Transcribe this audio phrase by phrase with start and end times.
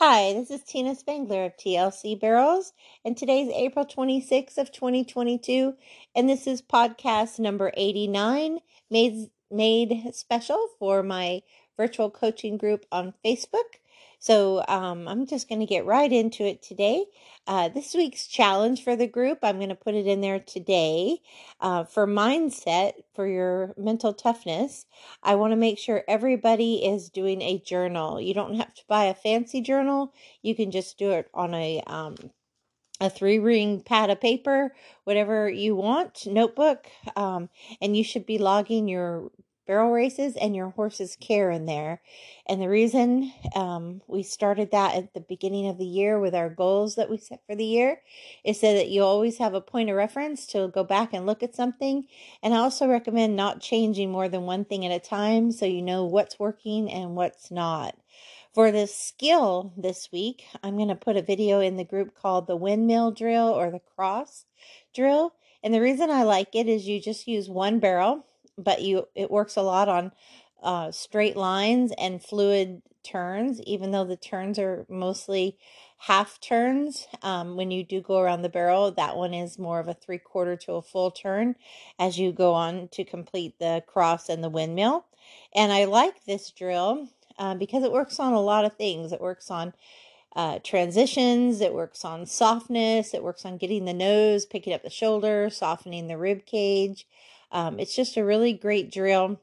[0.00, 2.72] Hi, this is Tina Spangler of TLC Barrels,
[3.04, 5.74] and today's April 26th of 2022,
[6.14, 8.60] and this is podcast number 89,
[8.92, 11.42] made made special for my
[11.76, 13.80] virtual coaching group on Facebook.
[14.18, 17.06] So um, I'm just going to get right into it today.
[17.46, 21.18] Uh, this week's challenge for the group, I'm going to put it in there today.
[21.60, 24.86] Uh, for mindset, for your mental toughness,
[25.22, 28.20] I want to make sure everybody is doing a journal.
[28.20, 30.12] You don't have to buy a fancy journal,
[30.42, 32.16] you can just do it on a um,
[33.00, 34.74] a three ring pad of paper,
[35.04, 37.48] whatever you want, notebook, um,
[37.80, 39.30] and you should be logging your
[39.68, 42.00] barrel races and your horse's care in there.
[42.46, 46.48] And the reason um, we started that at the beginning of the year with our
[46.48, 48.00] goals that we set for the year
[48.42, 51.42] is so that you always have a point of reference to go back and look
[51.42, 52.06] at something.
[52.42, 55.82] And I also recommend not changing more than one thing at a time so you
[55.82, 57.94] know what's working and what's not.
[58.54, 62.46] For the skill this week, I'm going to put a video in the group called
[62.46, 64.46] the windmill drill or the cross
[64.94, 65.34] drill.
[65.62, 68.24] And the reason I like it is you just use one barrel
[68.58, 70.12] but you it works a lot on
[70.62, 75.56] uh, straight lines and fluid turns, even though the turns are mostly
[75.98, 77.06] half turns.
[77.22, 80.18] Um, when you do go around the barrel, that one is more of a three
[80.18, 81.56] quarter to a full turn
[81.98, 85.06] as you go on to complete the cross and the windmill.
[85.54, 89.12] And I like this drill uh, because it works on a lot of things.
[89.12, 89.74] It works on
[90.36, 94.90] uh, transitions, it works on softness, it works on getting the nose, picking up the
[94.90, 97.06] shoulder, softening the rib cage.
[97.50, 99.40] Um, it's just a really great drill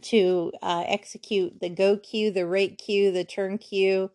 [0.00, 4.10] to uh, execute the go cue, the rate cue, the turn cue,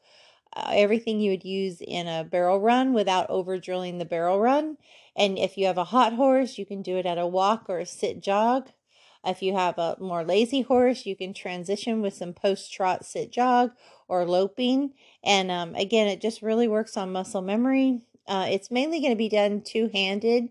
[0.56, 4.78] uh, everything you would use in a barrel run without over drilling the barrel run.
[5.16, 7.80] And if you have a hot horse, you can do it at a walk or
[7.80, 8.70] a sit jog.
[9.26, 13.32] If you have a more lazy horse, you can transition with some post trot sit
[13.32, 13.72] jog
[14.08, 14.94] or loping.
[15.24, 18.02] And um, again, it just really works on muscle memory.
[18.28, 20.50] Uh, it's mainly going to be done two handed.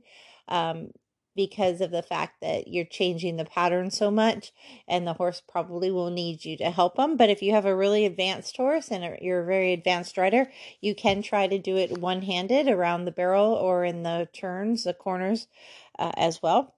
[0.49, 0.93] Um,
[1.35, 4.53] because of the fact that you're changing the pattern so much
[4.87, 7.77] and the horse probably will need you to help them but if you have a
[7.77, 10.51] really advanced horse and you're a very advanced rider
[10.81, 14.95] you can try to do it one-handed around the barrel or in the turns the
[14.95, 15.47] corners
[15.99, 16.75] uh, as well.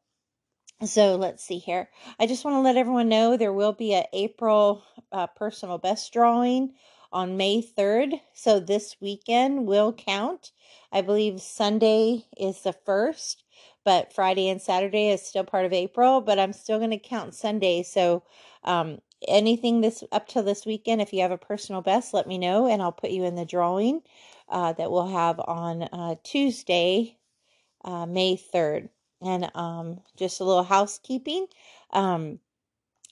[0.85, 1.89] So let's see here.
[2.19, 6.13] I just want to let everyone know there will be a april uh, personal best
[6.13, 6.75] drawing
[7.13, 10.51] on may 3rd so this weekend will count.
[10.93, 13.44] I believe sunday is the first
[13.85, 17.35] but Friday and Saturday is still part of April, but I'm still going to count
[17.35, 17.83] Sunday.
[17.83, 18.23] So,
[18.65, 22.39] um, anything this up to this weekend, if you have a personal best, let me
[22.39, 24.03] know and I'll put you in the drawing
[24.49, 27.17] uh, that we'll have on uh, Tuesday,
[27.85, 28.89] uh, May 3rd.
[29.21, 31.47] And um, just a little housekeeping.
[31.93, 32.41] Um,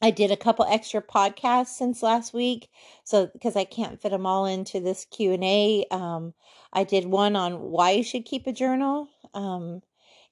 [0.03, 2.69] I did a couple extra podcasts since last week,
[3.05, 6.35] so because I can't fit them all into this Q and A, um,
[6.73, 9.09] I did one on why you should keep a journal.
[9.33, 9.81] Um,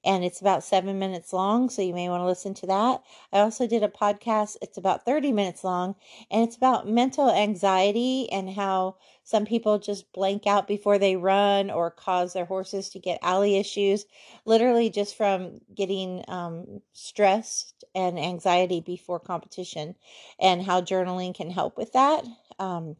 [0.04, 3.02] and it's about seven minutes long, so you may want to listen to that.
[3.32, 5.94] I also did a podcast, it's about 30 minutes long,
[6.30, 11.70] and it's about mental anxiety and how some people just blank out before they run
[11.70, 14.06] or cause their horses to get alley issues,
[14.44, 19.94] literally just from getting um, stressed and anxiety before competition,
[20.40, 22.24] and how journaling can help with that.
[22.58, 22.96] Um,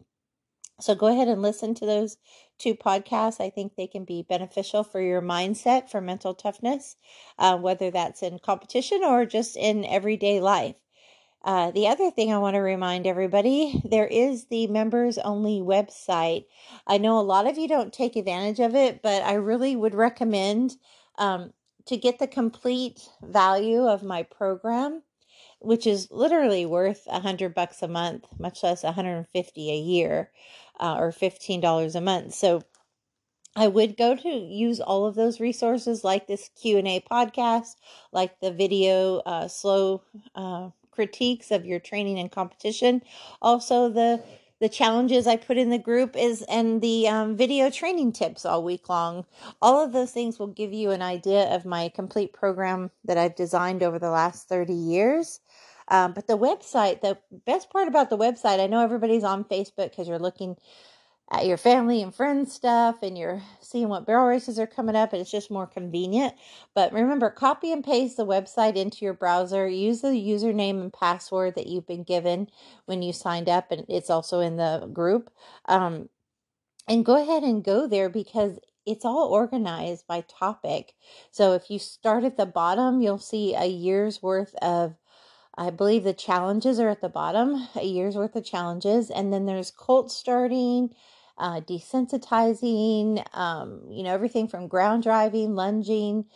[0.81, 2.17] so go ahead and listen to those
[2.59, 3.41] two podcasts.
[3.41, 6.97] I think they can be beneficial for your mindset for mental toughness,
[7.39, 10.77] uh, whether that's in competition or just in everyday life.
[11.43, 16.45] Uh, the other thing I want to remind everybody there is the members only website.
[16.87, 19.95] I know a lot of you don't take advantage of it, but I really would
[19.95, 20.77] recommend
[21.19, 21.53] um,
[21.87, 25.03] to get the complete value of my program
[25.60, 30.31] which is literally worth a hundred bucks a month, much less 150 a year
[30.81, 32.34] uh, or $15 a month.
[32.34, 32.62] So
[33.56, 37.75] I would go to use all of those resources like this Q&A podcast,
[38.12, 40.03] like the video uh, slow
[40.34, 43.03] uh, critiques of your training and competition.
[43.43, 44.22] Also the
[44.60, 48.62] the challenges I put in the group is and the um, video training tips all
[48.62, 49.25] week long.
[49.61, 53.35] All of those things will give you an idea of my complete program that I've
[53.35, 55.40] designed over the last 30 years.
[55.88, 59.90] Um, but the website, the best part about the website, I know everybody's on Facebook
[59.90, 60.56] because you're looking
[61.32, 65.12] at your family and friends stuff and you're seeing what barrel races are coming up
[65.12, 66.35] and it's just more convenient.
[66.75, 69.69] But remember, copy and paste the website into your browser.
[69.69, 72.49] Use the username and password that you've been given
[72.87, 75.31] when you signed up, and it's also in the group.
[75.67, 76.09] Um,
[76.88, 80.94] and go ahead and go there because it's all organized by topic.
[81.31, 84.97] So if you start at the bottom, you'll see a year's worth of
[85.56, 89.11] I believe the challenges are at the bottom, a year's worth of challenges.
[89.11, 90.94] And then there's colt starting,
[91.40, 96.26] uh, desensitizing, um, you know, everything from ground driving, lunging,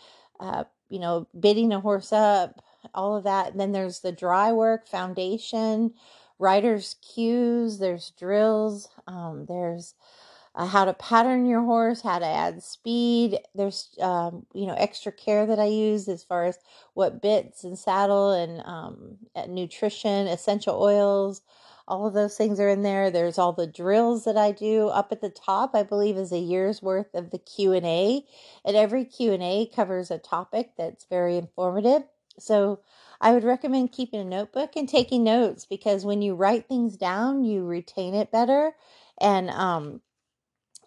[0.41, 2.63] uh, you know, bitting a horse up,
[2.95, 3.53] all of that.
[3.53, 5.93] And then there's the dry work, foundation,
[6.39, 9.95] rider's cues, there's drills, um, there's
[10.55, 13.39] uh, how to pattern your horse, how to add speed.
[13.55, 16.59] There's, um, you know, extra care that I use as far as
[16.95, 19.19] what bits and saddle and um,
[19.49, 21.43] nutrition, essential oils,
[21.87, 23.11] all of those things are in there.
[23.11, 25.75] There's all the drills that I do up at the top.
[25.75, 27.87] I believe is a year's worth of the Q and
[28.65, 32.03] every Q and A covers a topic that's very informative.
[32.39, 32.81] So
[33.21, 37.45] I would recommend keeping a notebook and taking notes because when you write things down,
[37.45, 38.73] you retain it better.
[39.21, 40.01] And um,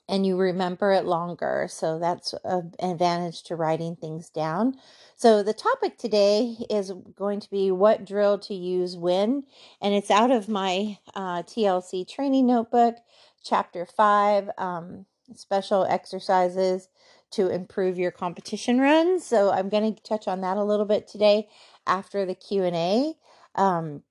[0.10, 1.68] and you remember it longer.
[1.70, 4.76] So that's an advantage to writing things down.
[5.16, 9.44] So the topic today is going to be what drill to use when,
[9.82, 12.96] and it's out of my uh, TLC training notebook,
[13.44, 15.06] chapter five, um,
[15.36, 16.90] special exercises
[17.32, 19.26] to improve your competition runs.
[19.26, 21.50] So I'm going to touch on that a little bit today
[21.86, 23.14] after the Q and A.
[23.56, 24.04] Um,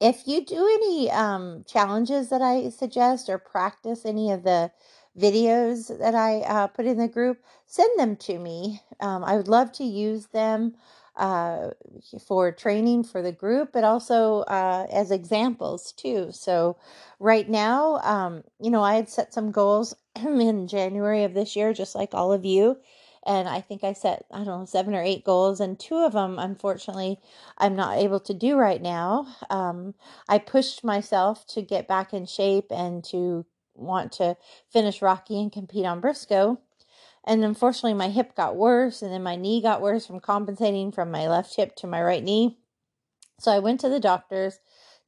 [0.00, 4.70] if you do any um, challenges that I suggest or practice any of the
[5.18, 8.80] videos that I uh, put in the group, send them to me.
[9.00, 10.74] Um, I would love to use them
[11.16, 11.70] uh,
[12.24, 16.28] for training for the group, but also uh, as examples too.
[16.30, 16.76] So,
[17.18, 21.72] right now, um, you know, I had set some goals in January of this year,
[21.72, 22.76] just like all of you
[23.28, 26.14] and I think I set I don't know seven or eight goals, and two of
[26.14, 27.20] them, unfortunately,
[27.58, 29.26] I'm not able to do right now.
[29.50, 29.94] Um,
[30.28, 33.44] I pushed myself to get back in shape and to
[33.74, 34.38] want to
[34.72, 36.58] finish Rocky and compete on Briscoe.
[37.22, 41.10] And unfortunately, my hip got worse, and then my knee got worse from compensating from
[41.10, 42.56] my left hip to my right knee.
[43.38, 44.58] So I went to the doctors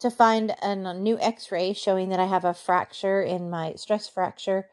[0.01, 4.09] to find a new x ray showing that I have a fracture in my stress
[4.11, 4.69] fracture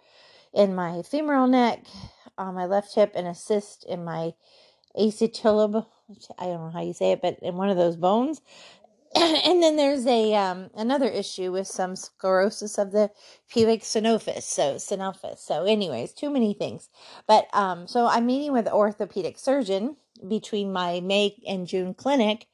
[0.53, 1.85] in my femoral neck
[2.37, 4.33] on my left hip and a cyst in my
[4.97, 5.85] acetabulum.
[6.39, 8.41] I don't know how you say it, but in one of those bones.
[9.15, 13.09] and then there's a um, another issue with some sclerosis of the
[13.49, 14.45] pubic synophus.
[14.45, 15.41] So synophus.
[15.41, 16.89] So, anyways, too many things.
[17.27, 19.97] But um, so I'm meeting with orthopedic surgeon
[20.27, 22.47] between my May and June clinic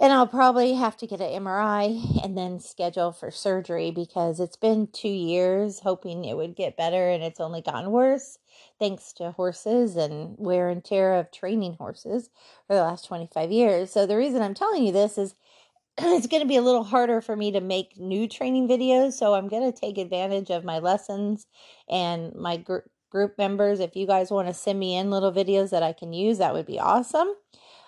[0.00, 4.56] and I'll probably have to get an MRI and then schedule for surgery because it's
[4.56, 8.38] been two years hoping it would get better and it's only gotten worse
[8.78, 12.30] thanks to horses and wear and tear of training horses
[12.66, 13.90] for the last 25 years.
[13.90, 15.34] So, the reason I'm telling you this is
[15.98, 19.14] it's going to be a little harder for me to make new training videos.
[19.14, 21.46] So, I'm going to take advantage of my lessons
[21.88, 22.78] and my gr-
[23.10, 23.80] group members.
[23.80, 26.54] If you guys want to send me in little videos that I can use, that
[26.54, 27.34] would be awesome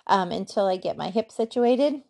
[0.07, 2.01] um, until I get my hip situated.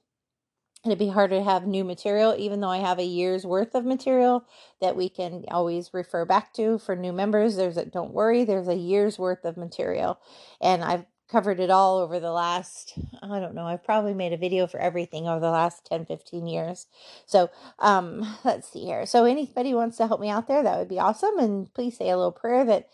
[0.83, 3.85] It'd be hard to have new material, even though I have a year's worth of
[3.85, 4.45] material
[4.79, 7.55] that we can always refer back to for new members.
[7.55, 10.19] There's a, don't worry, there's a year's worth of material,
[10.59, 14.37] and I've covered it all over the last i don't know i've probably made a
[14.37, 16.87] video for everything over the last 10 15 years
[17.25, 17.49] so
[17.79, 20.99] um let's see here so anybody wants to help me out there that would be
[20.99, 22.89] awesome and please say a little prayer that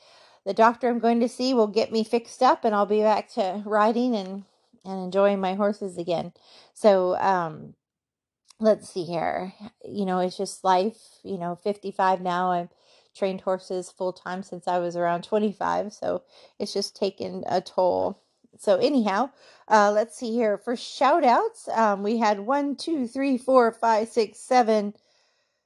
[0.46, 3.28] the doctor i'm going to see will get me fixed up and i'll be back
[3.28, 4.44] to riding and
[4.88, 6.34] and enjoying my horses again.
[6.76, 7.76] So, um,
[8.60, 9.54] let's see here.
[9.86, 10.98] You know, it's just life.
[11.24, 12.52] You know, 55 now.
[12.52, 12.70] I've
[13.16, 15.94] trained horses full time since I was around 25.
[15.94, 16.24] So
[16.60, 18.22] it's just taken a toll.
[18.60, 19.30] So, anyhow,
[19.70, 20.58] uh, let's see here.
[20.58, 24.96] For shout outs, um, we had one, two, three, four, five, six, seven,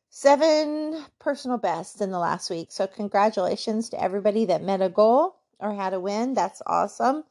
[0.10, 2.72] seven personal bests in the last week.
[2.72, 6.34] So, congratulations to everybody that met a goal or had a win.
[6.36, 7.24] That's awesome.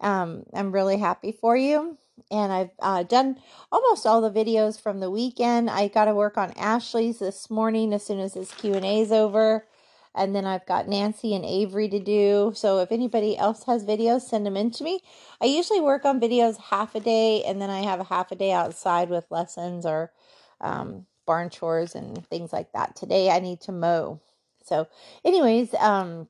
[0.00, 1.98] Um, I'm really happy for you.
[2.30, 3.38] And I've uh, done
[3.72, 5.70] almost all the videos from the weekend.
[5.70, 9.66] I got to work on Ashley's this morning as soon as this Q&A is over.
[10.14, 12.52] And then I've got Nancy and Avery to do.
[12.54, 15.00] So if anybody else has videos, send them in to me.
[15.40, 18.36] I usually work on videos half a day and then I have a half a
[18.36, 20.12] day outside with lessons or
[20.60, 22.96] um, barn chores and things like that.
[22.96, 24.20] Today I need to mow.
[24.64, 24.88] So,
[25.24, 26.28] anyways, um,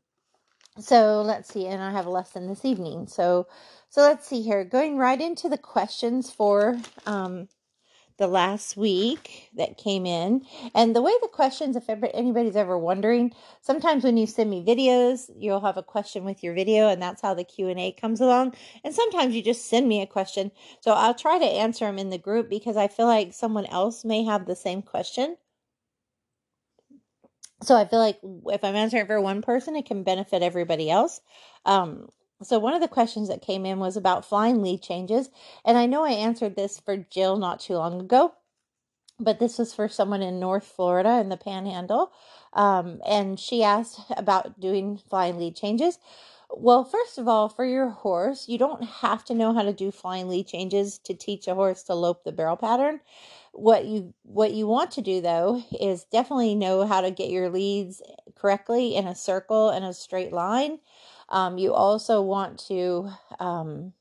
[0.79, 3.07] so let's see, and I have a lesson this evening.
[3.07, 3.47] So,
[3.89, 4.65] so let's see here.
[4.65, 7.49] Going right into the questions for um,
[8.17, 10.45] the last week that came in,
[10.75, 15.31] and the way the questions, if anybody's ever wondering, sometimes when you send me videos,
[15.37, 18.21] you'll have a question with your video, and that's how the Q and A comes
[18.21, 18.55] along.
[18.85, 22.11] And sometimes you just send me a question, so I'll try to answer them in
[22.11, 25.37] the group because I feel like someone else may have the same question
[27.63, 31.21] so I feel like if I'm answering for one person, it can benefit everybody else.
[31.65, 32.09] Um,
[32.43, 35.29] so one of the questions that came in was about flying lead changes,
[35.65, 38.33] and I know I answered this for Jill not too long ago,
[39.19, 42.13] but this was for someone in North Florida in the Panhandle.
[42.53, 45.99] Um, and she asked about doing flying lead changes.
[46.51, 49.91] Well, first of all, for your horse, you don't have to know how to do
[49.91, 53.01] flying lead changes to teach a horse to lope the barrel pattern.
[53.59, 57.51] What you what you want to do though is definitely know how to get your
[57.51, 58.01] leads
[58.37, 60.79] correctly in a circle and a straight line.
[61.29, 63.11] Um, you also want to
[63.41, 63.93] um,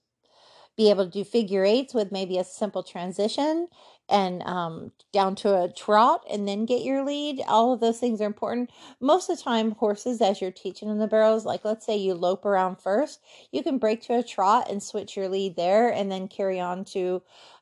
[0.77, 3.67] be able to do figure eights with maybe a simple transition
[4.09, 7.41] and um, down to a trot and then get your lead.
[7.47, 8.71] All of those things are important.
[9.01, 12.13] Most of the time, horses, as you're teaching them the barrels, like let's say you
[12.13, 13.19] lope around first,
[13.51, 16.85] you can break to a trot and switch your lead there and then carry on
[16.85, 17.21] to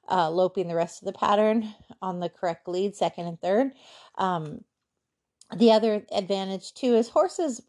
[0.09, 3.71] uh, loping the rest of the pattern on the correct lead, second and third.
[4.17, 4.63] Um,
[5.55, 7.61] the other advantage too is horses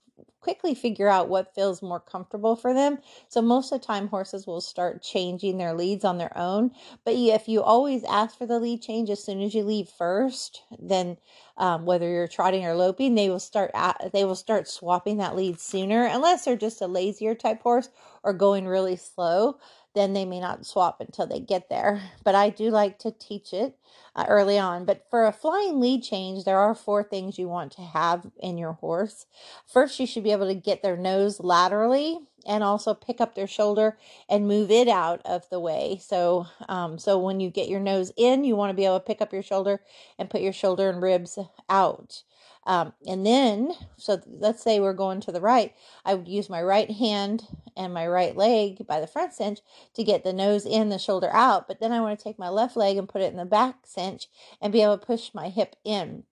[0.47, 2.99] quickly figure out what feels more comfortable for them.
[3.29, 6.71] So most of the time horses will start changing their leads on their own.
[7.05, 10.63] But if you always ask for the lead change as soon as you leave first,
[10.79, 11.17] then
[11.57, 15.35] um, whether you're trotting or loping, they will start at, they will start swapping that
[15.35, 17.89] lead sooner unless they're just a lazier type horse
[18.23, 19.59] or going really slow
[19.97, 22.03] then they may not swap until they get there.
[22.25, 23.77] But I do like to teach it
[24.17, 24.85] uh, early on.
[24.85, 28.59] But for a flying lead change, there are four things you want to have in
[28.59, 29.27] your horse.
[29.67, 33.47] First, you should be able to get their nose laterally and also pick up their
[33.47, 33.99] shoulder
[34.29, 35.99] and move it out of the way.
[36.03, 39.07] So, um, so when you get your nose in, you want to be able to
[39.07, 39.81] pick up your shoulder
[40.19, 41.39] and put your shoulder and ribs
[41.69, 42.23] out.
[42.67, 45.73] Um, and then, so let's say we're going to the right,
[46.05, 47.47] I would use my right hand
[47.77, 49.61] and my right leg by the front cinch
[49.95, 51.69] to get the nose in, the shoulder out.
[51.69, 53.87] But then I want to take my left leg and put it in the back
[53.87, 54.27] cinch
[54.61, 56.25] and be able to push my hip in.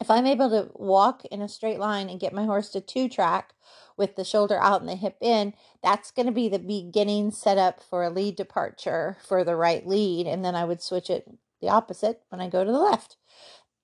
[0.00, 3.08] If I'm able to walk in a straight line and get my horse to two
[3.08, 3.52] track
[3.96, 7.82] with the shoulder out and the hip in, that's going to be the beginning setup
[7.82, 10.26] for a lead departure for the right lead.
[10.26, 13.18] And then I would switch it the opposite when I go to the left.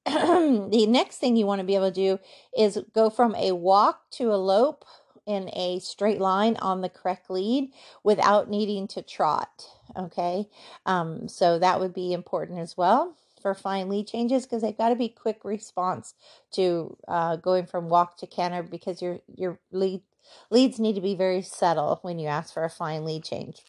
[0.71, 2.21] the next thing you want to be able to do
[2.57, 4.85] is go from a walk to a lope
[5.27, 7.73] in a straight line on the correct lead
[8.05, 9.67] without needing to trot.
[9.97, 10.49] Okay,
[10.85, 14.91] um, so that would be important as well for flying lead changes because they've got
[14.91, 16.15] to be quick response
[16.53, 20.03] to uh, going from walk to canter because your your lead
[20.51, 23.65] leads need to be very subtle when you ask for a flying lead change.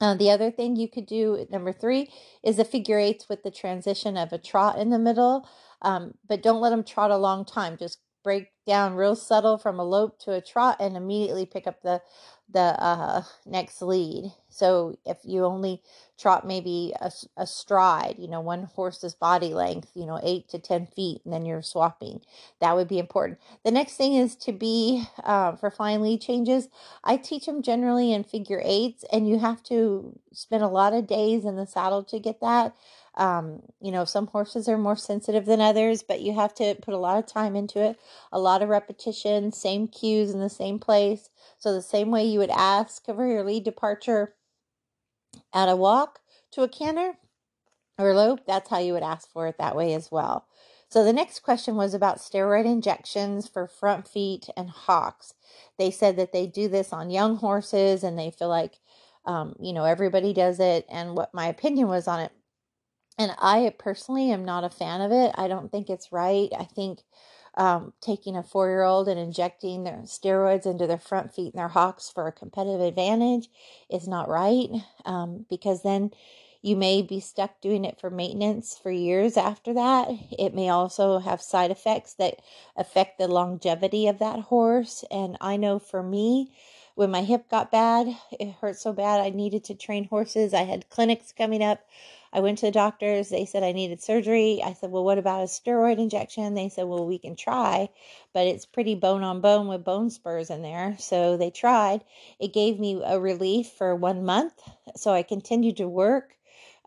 [0.00, 2.10] Uh, the other thing you could do, number three,
[2.44, 5.48] is the figure eights with the transition of a trot in the middle.
[5.82, 7.76] Um, but don't let them trot a long time.
[7.78, 11.80] Just break down real subtle from a lope to a trot and immediately pick up
[11.82, 12.02] the
[12.50, 14.32] the uh, next lead.
[14.48, 15.82] So if you only
[16.18, 20.58] trot maybe a, a stride, you know, one horse's body length, you know, eight to
[20.58, 22.20] 10 feet, and then you're swapping,
[22.60, 23.38] that would be important.
[23.64, 26.68] The next thing is to be uh, for flying lead changes.
[27.04, 31.06] I teach them generally in figure eights, and you have to spend a lot of
[31.06, 32.74] days in the saddle to get that.
[33.16, 36.94] Um, you know, some horses are more sensitive than others, but you have to put
[36.94, 37.98] a lot of time into it,
[38.30, 41.30] a lot of repetition, same cues in the same place.
[41.58, 44.34] So, the same way you would ask for your lead departure
[45.52, 46.20] at a walk
[46.52, 47.14] to a canter
[47.98, 50.46] or lope, that's how you would ask for it that way as well.
[50.88, 55.34] So, the next question was about steroid injections for front feet and hocks.
[55.78, 58.78] They said that they do this on young horses and they feel like,
[59.24, 60.86] um, you know, everybody does it.
[60.88, 62.32] And what my opinion was on it
[63.18, 65.32] and I personally am not a fan of it.
[65.36, 66.50] I don't think it's right.
[66.58, 67.00] I think
[67.56, 71.60] um, taking a four year old and injecting their steroids into their front feet and
[71.60, 73.48] their hocks for a competitive advantage
[73.90, 74.68] is not right
[75.06, 76.10] um, because then
[76.60, 80.08] you may be stuck doing it for maintenance for years after that.
[80.38, 82.40] It may also have side effects that
[82.76, 85.04] affect the longevity of that horse.
[85.10, 86.52] And I know for me,
[86.94, 90.52] when my hip got bad, it hurt so bad I needed to train horses.
[90.52, 91.80] I had clinics coming up
[92.32, 93.28] I went to the doctors.
[93.28, 94.60] They said I needed surgery.
[94.64, 96.54] I said, Well, what about a steroid injection?
[96.54, 97.88] They said, Well, we can try,
[98.32, 100.96] but it's pretty bone on bone with bone spurs in there.
[100.98, 102.04] So they tried.
[102.38, 104.54] It gave me a relief for one month.
[104.96, 106.36] So I continued to work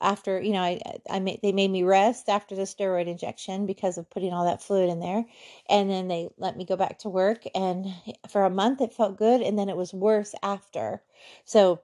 [0.01, 0.79] after you know I
[1.09, 4.61] I made, they made me rest after the steroid injection because of putting all that
[4.61, 5.25] fluid in there
[5.69, 7.87] and then they let me go back to work and
[8.29, 11.01] for a month it felt good and then it was worse after
[11.43, 11.81] so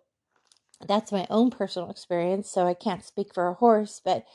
[0.86, 4.26] that's my own personal experience, so I can't speak for a horse, but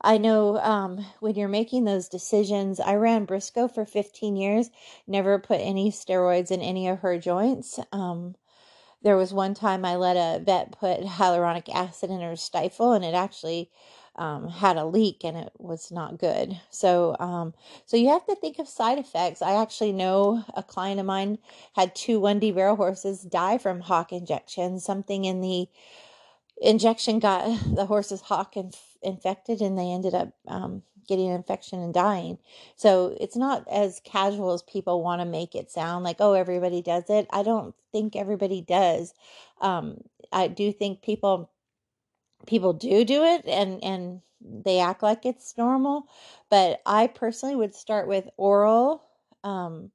[0.00, 4.70] I know um, when you're making those decisions, I ran Briscoe for 15 years,
[5.06, 7.78] never put any steroids in any of her joints.
[7.92, 8.34] Um,
[9.02, 13.04] there was one time I let a vet put hyaluronic acid in her stifle, and
[13.04, 13.70] it actually
[14.20, 16.60] um, had a leak, and it was not good.
[16.68, 17.54] So, um,
[17.86, 19.40] so you have to think of side effects.
[19.40, 21.38] I actually know a client of mine
[21.74, 24.78] had two 1D barrel horses die from hock injection.
[24.78, 25.68] something in the
[26.60, 31.80] injection got the horse's hock inf- infected and they ended up um, getting an infection
[31.80, 32.36] and dying.
[32.76, 36.82] So it's not as casual as people want to make it sound like, oh, everybody
[36.82, 37.26] does it.
[37.32, 39.14] I don't think everybody does.
[39.62, 41.50] Um, I do think people
[42.46, 46.06] people do do it and and they act like it's normal
[46.50, 49.04] but i personally would start with oral
[49.44, 49.90] um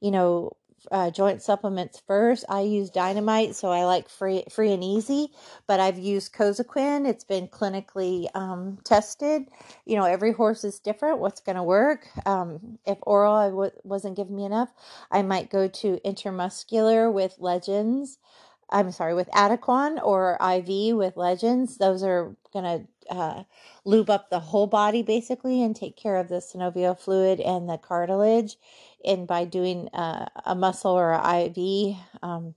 [0.00, 0.52] you know
[0.92, 2.44] uh, joint supplements first.
[2.48, 5.28] I use Dynamite, so I like free, free and easy.
[5.66, 7.08] But I've used Cosequin.
[7.08, 9.44] It's been clinically um, tested.
[9.86, 11.18] You know, every horse is different.
[11.20, 12.08] What's going to work?
[12.26, 14.70] Um, if oral I w- wasn't giving me enough,
[15.10, 18.18] I might go to intramuscular with Legends.
[18.70, 21.78] I'm sorry, with Adequan or IV with Legends.
[21.78, 23.42] Those are going to uh,
[23.84, 27.78] lube up the whole body basically and take care of the synovial fluid and the
[27.78, 28.56] cartilage.
[29.04, 32.54] And by doing uh, a muscle or IV um,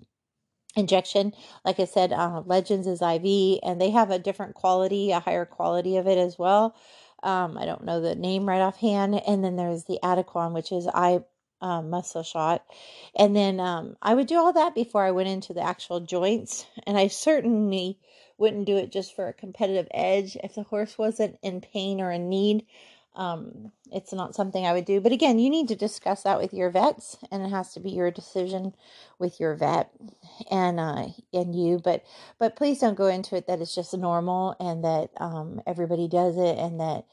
[0.75, 1.34] injection,
[1.65, 5.46] like I said, uh, Legends is IV and they have a different quality, a higher
[5.46, 6.75] quality of it as well.
[7.24, 9.15] Um, I don't know the name right offhand.
[9.25, 11.22] And then there's the Adequan, which is I
[11.63, 12.63] um, muscle shot.
[13.15, 16.65] And then um, I would do all that before I went into the actual joints.
[16.86, 17.98] And I certainly
[18.38, 20.36] wouldn't do it just for a competitive edge.
[20.43, 22.65] If the horse wasn't in pain or in need,
[23.15, 25.00] um, it's not something I would do.
[25.00, 27.91] But again, you need to discuss that with your vets, and it has to be
[27.91, 28.74] your decision
[29.20, 29.91] with your vet
[30.50, 31.79] and uh, and you.
[31.82, 32.03] But
[32.39, 36.38] but please don't go into it that it's just normal and that um, everybody does
[36.38, 37.05] it and that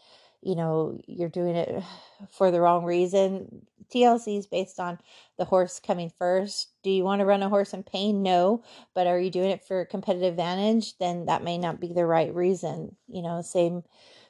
[0.42, 1.82] you know you're doing it
[2.30, 4.99] for the wrong reason TLC is based on
[5.37, 6.68] the horse coming first.
[6.82, 8.23] Do you want to run a horse in pain?
[8.23, 8.62] No.
[8.94, 10.97] But are you doing it for competitive advantage?
[10.99, 12.97] Then that may not be the right reason.
[13.09, 13.82] You know, same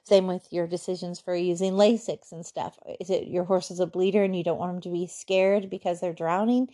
[0.04, 2.78] same with your decisions for using Lasix and stuff.
[3.00, 5.68] Is it your horse is a bleeder and you don't want them to be scared
[5.68, 6.68] because they're drowning?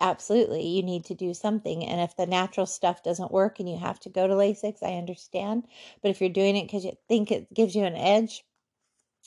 [0.00, 0.66] Absolutely.
[0.66, 1.84] You need to do something.
[1.84, 4.96] And if the natural stuff doesn't work and you have to go to Lasix, I
[4.96, 5.64] understand.
[6.00, 8.44] But if you're doing it because you think it gives you an edge,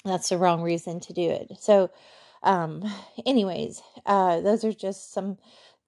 [0.06, 1.54] that's the wrong reason to do it.
[1.60, 1.90] So
[2.44, 2.84] um
[3.26, 5.38] anyways uh those are just some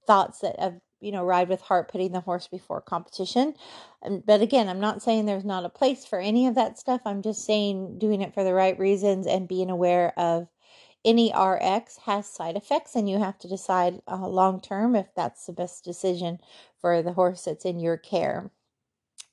[0.08, 3.56] thoughts that have you know ride with heart putting the horse before competition.
[4.26, 7.02] But again i'm not saying there's not a place for any of that stuff.
[7.06, 10.48] I'm just saying doing it for the right reasons and being aware of
[11.04, 15.46] any rx has side effects and you have to decide uh, long term if that's
[15.46, 16.40] the best decision
[16.80, 18.52] for the horse that's in your care.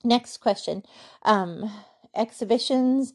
[0.05, 0.83] Next question
[1.25, 1.71] um
[2.17, 3.15] exhibitions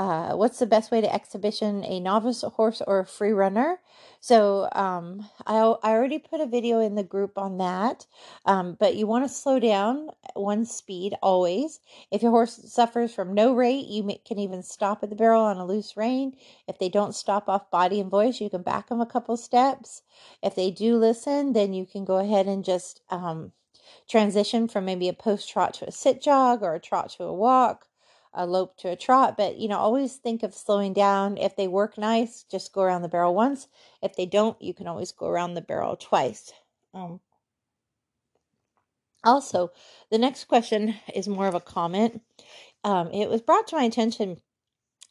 [0.00, 3.78] uh, what's the best way to exhibition a novice horse or a free runner?
[4.20, 8.06] So um, I, I already put a video in the group on that,
[8.46, 11.80] um, but you want to slow down one speed always.
[12.10, 15.42] If your horse suffers from no rate, you may, can even stop at the barrel
[15.42, 16.32] on a loose rein.
[16.66, 20.00] If they don't stop off body and voice, you can back them a couple steps.
[20.42, 23.52] If they do listen, then you can go ahead and just um,
[24.08, 27.34] transition from maybe a post trot to a sit jog or a trot to a
[27.34, 27.89] walk
[28.32, 31.36] a lope to a trot, but you know, always think of slowing down.
[31.36, 33.68] If they work nice, just go around the barrel once.
[34.02, 36.52] If they don't, you can always go around the barrel twice.
[36.94, 37.20] Um,
[39.24, 39.72] also,
[40.10, 42.22] the next question is more of a comment.
[42.84, 44.40] Um, it was brought to my attention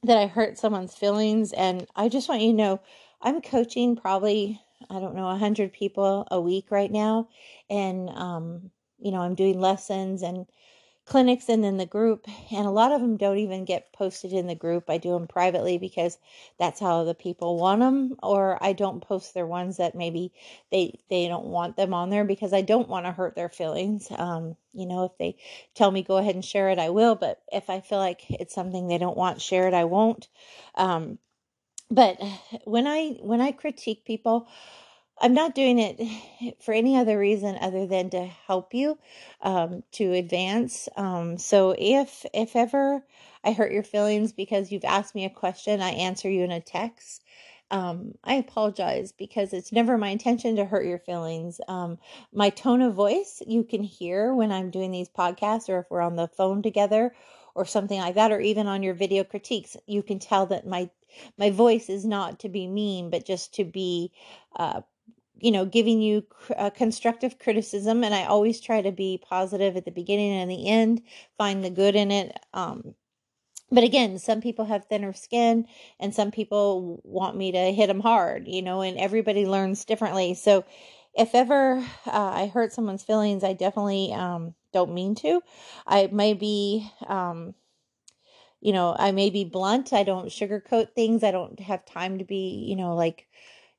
[0.04, 2.82] that I hurt someone's feelings, and I just want you to know
[3.22, 7.28] I'm coaching probably, I don't know, 100 people a week right now,
[7.70, 10.48] and, um, you know, I'm doing lessons and
[11.10, 14.48] clinics and then the group and a lot of them don't even get posted in
[14.48, 14.90] the group.
[14.90, 16.20] I do them privately because
[16.60, 20.34] that's how the people want them or i don't post their ones that maybe
[20.72, 24.10] they they don't want them on there because i don't want to hurt their feelings.
[24.18, 25.38] Um you know if they
[25.76, 28.56] tell me go ahead and share it i will but if i feel like it's
[28.56, 30.30] something they don't want shared i won't.
[30.76, 31.20] Um
[31.92, 32.20] but
[32.66, 34.48] when i when i critique people
[35.22, 38.98] I'm not doing it for any other reason other than to help you
[39.42, 40.88] um, to advance.
[40.96, 43.04] Um, so if if ever
[43.44, 46.62] I hurt your feelings because you've asked me a question, I answer you in a
[46.62, 47.24] text.
[47.72, 51.62] Um, I apologize because it's never my intention to hurt your feelings.
[51.68, 52.00] Um,
[52.34, 56.02] my tone of voice you can hear when I'm doing these podcasts or if we're
[56.02, 57.14] on the phone together
[57.54, 60.90] or something like that, or even on your video critiques, you can tell that my
[61.38, 64.12] my voice is not to be mean, but just to be
[64.56, 64.82] uh,
[65.42, 66.26] you know, giving you
[66.58, 68.04] uh, constructive criticism.
[68.04, 71.02] And I always try to be positive at the beginning and the end,
[71.38, 72.40] find the good in it.
[72.54, 72.96] Um,
[73.72, 75.68] but again, some people have thinner skin
[76.00, 80.34] and some people want me to hit them hard, you know, and everybody learns differently.
[80.34, 80.66] So
[81.14, 85.42] if ever uh, I hurt someone's feelings, I definitely um, don't mean to.
[85.86, 87.54] I may be, um,
[88.62, 89.94] you know, I may be blunt.
[89.94, 91.24] I don't sugarcoat things.
[91.24, 93.28] I don't have time to be, you know, like,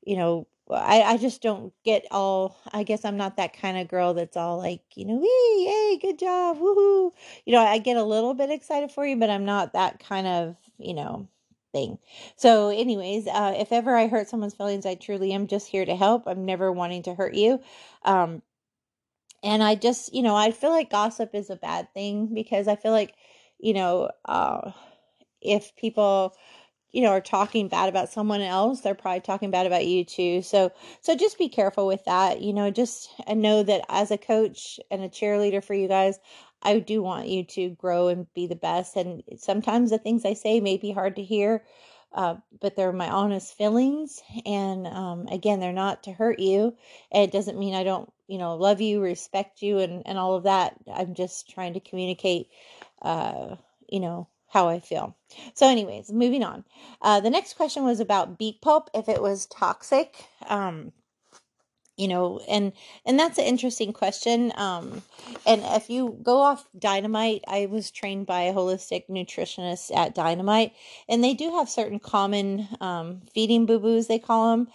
[0.03, 3.87] you know, I, I just don't get all I guess I'm not that kind of
[3.87, 7.11] girl that's all like, you know, hey, hey, good job, woohoo.
[7.45, 10.27] You know, I get a little bit excited for you, but I'm not that kind
[10.27, 11.27] of, you know,
[11.73, 11.97] thing.
[12.35, 15.95] So, anyways, uh, if ever I hurt someone's feelings, I truly am just here to
[15.95, 16.27] help.
[16.27, 17.61] I'm never wanting to hurt you.
[18.03, 18.41] Um,
[19.43, 22.75] and I just, you know, I feel like gossip is a bad thing because I
[22.75, 23.15] feel like,
[23.59, 24.71] you know, uh,
[25.41, 26.35] if people
[26.91, 30.41] you know are talking bad about someone else they're probably talking bad about you too.
[30.41, 34.17] So so just be careful with that you know just and know that as a
[34.17, 36.19] coach and a cheerleader for you guys
[36.63, 38.95] i do want you to grow and be the best.
[38.95, 41.63] And sometimes the things i say may be hard to hear
[42.13, 44.21] uh, but they're my honest feelings.
[44.45, 46.75] And um, again they're not to hurt you.
[47.11, 50.43] It doesn't mean i don't you know love you respect you and and all of
[50.43, 50.75] that.
[50.93, 52.49] I'm just trying to communicate
[53.01, 53.55] uh
[53.87, 55.15] you know how I feel.
[55.53, 56.65] So, anyways, moving on.
[57.01, 60.25] Uh, the next question was about beet pulp, if it was toxic.
[60.47, 60.91] Um,
[61.97, 62.73] you know and
[63.05, 65.03] and that's an interesting question um
[65.45, 70.73] and if you go off dynamite i was trained by a holistic nutritionist at dynamite
[71.07, 74.67] and they do have certain common um feeding boo-boos they call them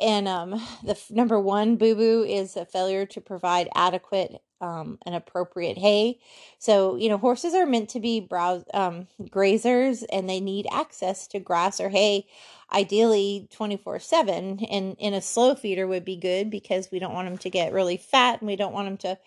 [0.00, 0.50] and um
[0.82, 6.18] the f- number one boo-boo is a failure to provide adequate um, and appropriate hay.
[6.58, 11.26] So, you know, horses are meant to be browse, um, grazers and they need access
[11.28, 12.26] to grass or hay,
[12.72, 14.64] ideally 24 7.
[14.70, 17.72] And in a slow feeder would be good because we don't want them to get
[17.72, 19.18] really fat and we don't want them to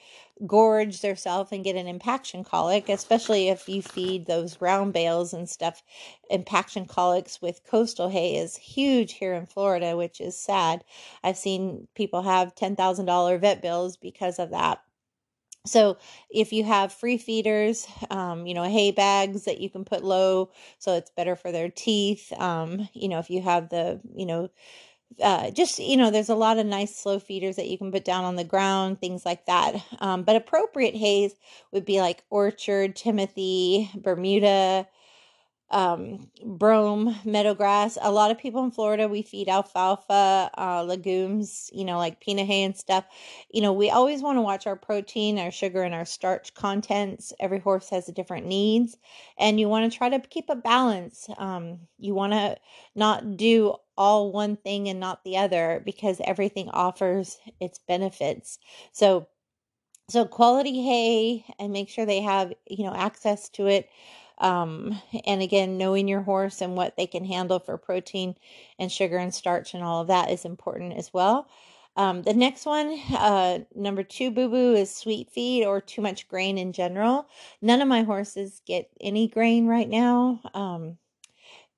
[0.45, 5.49] gorge themselves and get an impaction colic, especially if you feed those round bales and
[5.49, 5.83] stuff.
[6.29, 10.83] Impaction colics with coastal hay is huge here in Florida, which is sad.
[11.23, 14.79] I've seen people have $10,000 vet bills because of that.
[15.65, 15.97] So
[16.29, 20.51] if you have free feeders, um, you know, hay bags that you can put low,
[20.79, 22.31] so it's better for their teeth.
[22.39, 24.49] Um, you know, if you have the, you know,
[25.21, 28.05] uh, just you know, there's a lot of nice slow feeders that you can put
[28.05, 29.75] down on the ground, things like that.
[29.99, 31.33] Um, but appropriate hays
[31.71, 34.87] would be like orchard, Timothy, Bermuda,
[35.69, 37.97] um, brome, meadowgrass.
[38.01, 42.47] A lot of people in Florida, we feed alfalfa, uh, legumes, you know, like peanut
[42.47, 43.05] hay and stuff.
[43.51, 47.33] You know, we always want to watch our protein, our sugar, and our starch contents.
[47.39, 48.97] Every horse has different needs,
[49.37, 51.27] and you want to try to keep a balance.
[51.37, 52.57] Um, you want to
[52.95, 58.59] not do all one thing and not the other because everything offers its benefits.
[58.93, 59.27] So,
[60.09, 63.89] so quality hay and make sure they have, you know, access to it
[64.37, 68.35] um, and again, knowing your horse and what they can handle for protein
[68.77, 71.47] and sugar and starch and all of that is important as well.
[71.95, 76.27] Um, the next one, uh, number two boo boo, is sweet feed or too much
[76.27, 77.27] grain in general.
[77.59, 80.41] None of my horses get any grain right now.
[80.53, 80.97] Um,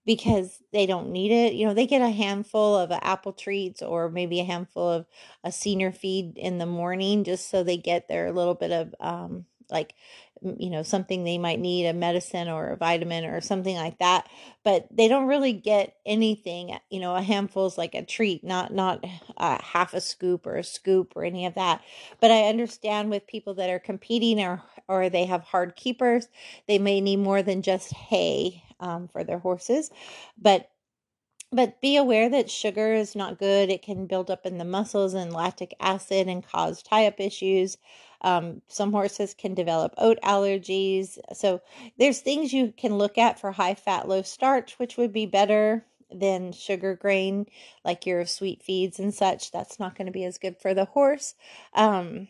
[0.05, 1.53] because they don't need it.
[1.53, 5.05] You know, they get a handful of apple treats or maybe a handful of
[5.43, 9.45] a senior feed in the morning just so they get their little bit of um,
[9.71, 9.95] like
[10.41, 14.27] you know something they might need a medicine or a vitamin or something like that
[14.63, 18.73] but they don't really get anything you know a handful is like a treat not
[18.73, 19.03] not
[19.37, 21.81] a half a scoop or a scoop or any of that
[22.21, 26.27] but i understand with people that are competing or or they have hard keepers
[26.67, 29.91] they may need more than just hay um, for their horses
[30.37, 30.69] but
[31.51, 33.69] but be aware that sugar is not good.
[33.69, 37.77] It can build up in the muscles and lactic acid and cause tie up issues.
[38.21, 41.17] Um, some horses can develop oat allergies.
[41.33, 41.61] So
[41.97, 45.85] there's things you can look at for high fat, low starch, which would be better
[46.11, 47.45] than sugar grain,
[47.85, 49.51] like your sweet feeds and such.
[49.51, 51.35] That's not going to be as good for the horse.
[51.73, 52.27] Um,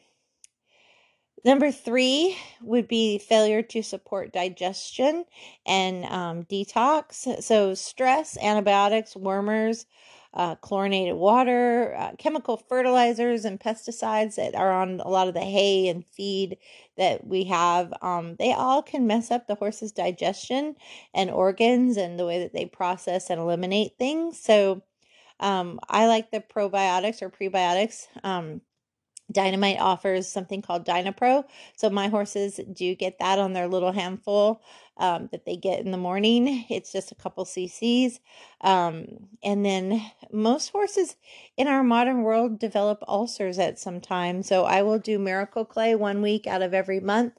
[1.45, 5.25] Number three would be failure to support digestion
[5.65, 7.41] and um, detox.
[7.43, 9.85] So, stress, antibiotics, wormers,
[10.33, 15.39] uh, chlorinated water, uh, chemical fertilizers, and pesticides that are on a lot of the
[15.41, 16.57] hay and feed
[16.97, 17.93] that we have.
[18.01, 20.75] Um, they all can mess up the horse's digestion
[21.13, 24.39] and organs and the way that they process and eliminate things.
[24.39, 24.83] So,
[25.39, 28.07] um, I like the probiotics or prebiotics.
[28.23, 28.61] Um,
[29.31, 31.43] Dynamite offers something called Dynapro.
[31.77, 34.61] So my horses do get that on their little handful
[34.99, 36.65] um, that they get in the morning.
[36.69, 38.19] It's just a couple cc's.
[38.61, 41.15] Um, and then most horses
[41.57, 44.43] in our modern world develop ulcers at some time.
[44.43, 47.33] So I will do Miracle Clay one week out of every month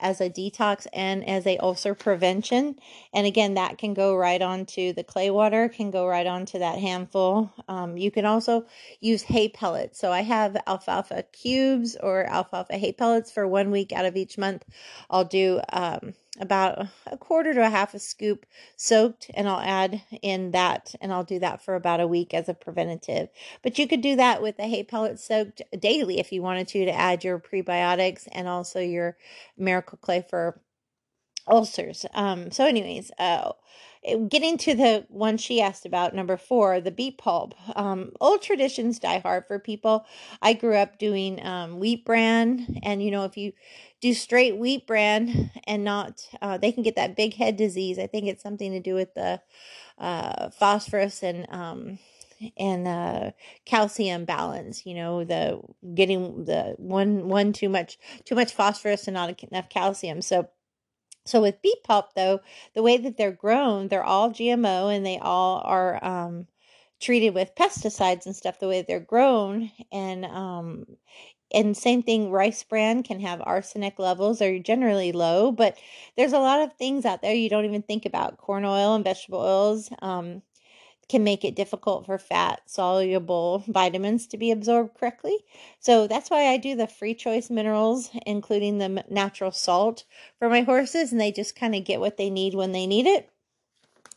[0.00, 2.76] as a detox and as a ulcer prevention.
[3.14, 6.78] And again, that can go right onto the clay water, can go right onto that
[6.78, 7.52] handful.
[7.68, 8.66] Um, you can also
[9.00, 9.98] use hay pellets.
[9.98, 14.38] So I have alfalfa cubes or alfalfa hay pellets for one week out of each
[14.38, 14.64] month.
[15.10, 18.46] I'll do um, about a quarter to a half a scoop
[18.76, 22.48] soaked and I'll add in that and I'll do that for about a week as
[22.48, 23.28] a preventative.
[23.62, 26.86] But you could do that with the hay pellet soaked daily if you wanted to
[26.86, 29.16] to add your prebiotics and also your
[29.56, 30.60] miracle clay for
[31.46, 32.06] ulcers.
[32.14, 33.52] Um so anyways, uh
[34.28, 37.54] getting to the one she asked about, number four, the beet pulp.
[37.76, 40.06] Um, old traditions die hard for people.
[40.40, 43.52] I grew up doing um, wheat bran, and you know, if you
[44.00, 47.98] do straight wheat bran and not, uh, they can get that big head disease.
[47.98, 49.40] I think it's something to do with the
[49.98, 51.98] uh, phosphorus and um,
[52.56, 53.30] and uh,
[53.64, 54.86] calcium balance.
[54.86, 55.60] You know, the
[55.94, 60.22] getting the one one too much too much phosphorus and not enough calcium.
[60.22, 60.48] So.
[61.24, 62.40] So with beet pulp, though,
[62.74, 66.48] the way that they're grown, they're all GMO and they all are um,
[67.00, 68.58] treated with pesticides and stuff.
[68.58, 70.84] The way they're grown, and um,
[71.52, 75.76] and same thing rice bran can have arsenic levels are generally low but
[76.16, 79.04] there's a lot of things out there you don't even think about corn oil and
[79.04, 80.42] vegetable oils um,
[81.12, 85.36] can make it difficult for fat soluble vitamins to be absorbed correctly
[85.78, 90.04] so that's why i do the free choice minerals including the natural salt
[90.38, 93.06] for my horses and they just kind of get what they need when they need
[93.06, 93.28] it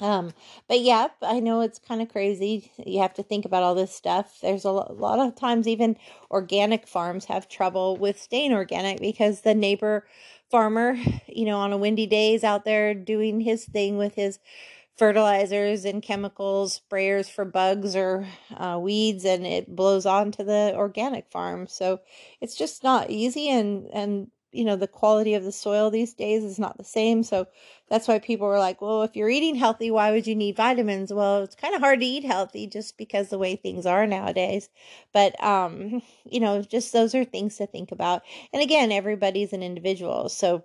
[0.01, 0.34] um,
[0.67, 2.69] but yeah, I know it's kind of crazy.
[2.86, 4.39] You have to think about all this stuff.
[4.41, 5.95] There's a lot of times even
[6.29, 10.05] organic farms have trouble with staying organic because the neighbor
[10.51, 14.39] farmer, you know, on a windy day is out there doing his thing with his
[14.97, 21.29] fertilizers and chemicals, sprayers for bugs or uh, weeds, and it blows onto the organic
[21.31, 21.67] farm.
[21.67, 21.99] So
[22.41, 26.43] it's just not easy, and and you know the quality of the soil these days
[26.43, 27.23] is not the same.
[27.23, 27.47] So
[27.89, 31.12] that's why people were like well if you're eating healthy why would you need vitamins?
[31.13, 34.69] Well it's kind of hard to eat healthy just because the way things are nowadays.
[35.13, 38.23] But um you know just those are things to think about.
[38.53, 40.63] And again everybody's an individual so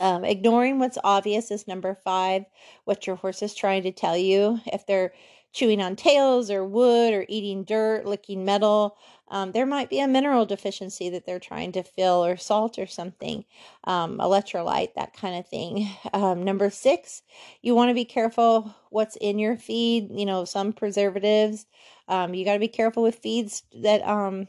[0.00, 2.44] um, ignoring what's obvious is number five
[2.84, 4.60] what your horse is trying to tell you.
[4.66, 5.12] If they're
[5.52, 8.96] chewing on tails or wood or eating dirt licking metal
[9.30, 12.86] um, there might be a mineral deficiency that they're trying to fill or salt or
[12.86, 13.44] something,
[13.84, 15.88] um, electrolyte, that kind of thing.
[16.12, 17.22] Um, number six,
[17.62, 20.08] you want to be careful what's in your feed.
[20.10, 21.66] You know, some preservatives.
[22.08, 24.48] Um, you got to be careful with feeds that um,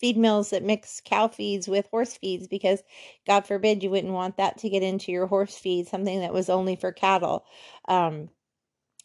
[0.00, 2.82] feed mills that mix cow feeds with horse feeds because,
[3.26, 6.48] God forbid, you wouldn't want that to get into your horse feed, something that was
[6.48, 7.44] only for cattle.
[7.86, 8.30] Um,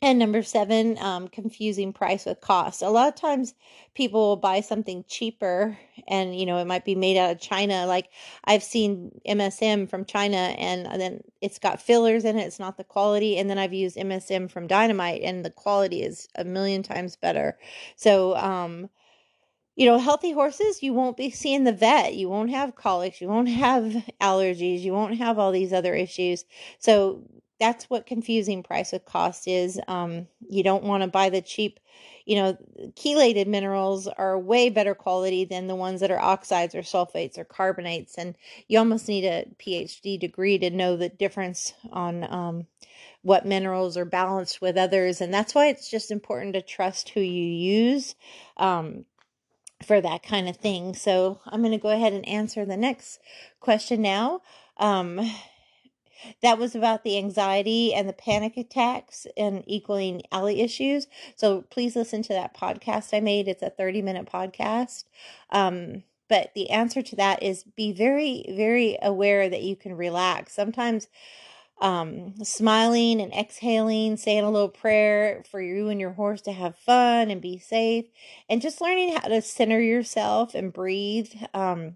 [0.04, 2.82] and number seven, um, confusing price with cost.
[2.82, 3.54] A lot of times
[3.94, 7.86] people will buy something cheaper and, you know, it might be made out of China.
[7.86, 8.10] Like
[8.46, 12.48] I've seen MSM from China and then it's got fillers in it.
[12.48, 13.38] It's not the quality.
[13.38, 17.60] And then I've used MSM from Dynamite and the quality is a million times better.
[17.96, 18.90] So, um,
[19.76, 22.16] you know, healthy horses, you won't be seeing the vet.
[22.16, 23.22] You won't have colics.
[23.22, 23.84] You won't have
[24.22, 24.82] allergies.
[24.82, 26.46] You won't have all these other issues.
[26.80, 27.24] So
[27.62, 29.80] that's what confusing price with cost is.
[29.88, 31.80] Um, you don't want to buy the cheap,
[32.26, 32.58] you know,
[32.96, 37.44] chelated minerals are way better quality than the ones that are oxides or sulfates or
[37.46, 38.18] carbonates.
[38.18, 38.36] And
[38.68, 42.66] you almost need a PhD degree to know the difference on um,
[43.22, 45.22] what minerals are balanced with others.
[45.22, 48.16] And that's why it's just important to trust who you use.
[48.58, 49.06] Um,
[49.86, 50.94] for that kind of thing.
[50.94, 53.20] So I'm going to go ahead and answer the next
[53.60, 54.42] question now.
[56.42, 61.08] That was about the anxiety and the panic attacks and equaling alley issues.
[61.36, 63.48] So please listen to that podcast I made.
[63.48, 65.06] It's a 30 minute podcast.
[65.50, 70.54] Um, but the answer to that is be very, very aware that you can relax.
[70.54, 71.08] Sometimes
[71.82, 76.78] um, smiling and exhaling, saying a little prayer for you and your horse to have
[76.78, 78.06] fun and be safe,
[78.48, 81.34] and just learning how to center yourself and breathe.
[81.54, 81.96] Um,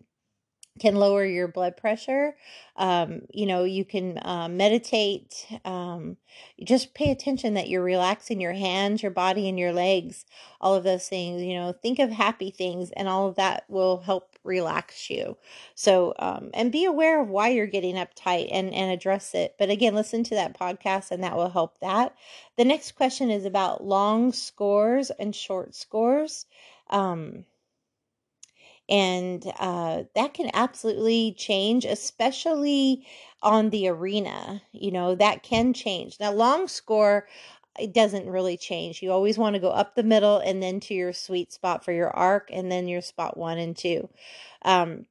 [0.79, 2.35] can lower your blood pressure.
[2.75, 5.47] Um, you know, you can uh, meditate.
[5.63, 6.17] Um,
[6.61, 10.25] just pay attention that you're relaxing your hands, your body, and your legs.
[10.59, 11.41] All of those things.
[11.41, 15.37] You know, think of happy things, and all of that will help relax you.
[15.75, 19.55] So, um, and be aware of why you're getting uptight and and address it.
[19.57, 22.15] But again, listen to that podcast, and that will help that.
[22.57, 26.45] The next question is about long scores and short scores.
[26.89, 27.45] Um,
[28.89, 33.05] and uh, that can absolutely change especially
[33.41, 37.27] on the arena you know that can change now long score
[37.79, 40.93] it doesn't really change you always want to go up the middle and then to
[40.93, 44.07] your sweet spot for your arc and then your spot one and two
[44.63, 45.05] um,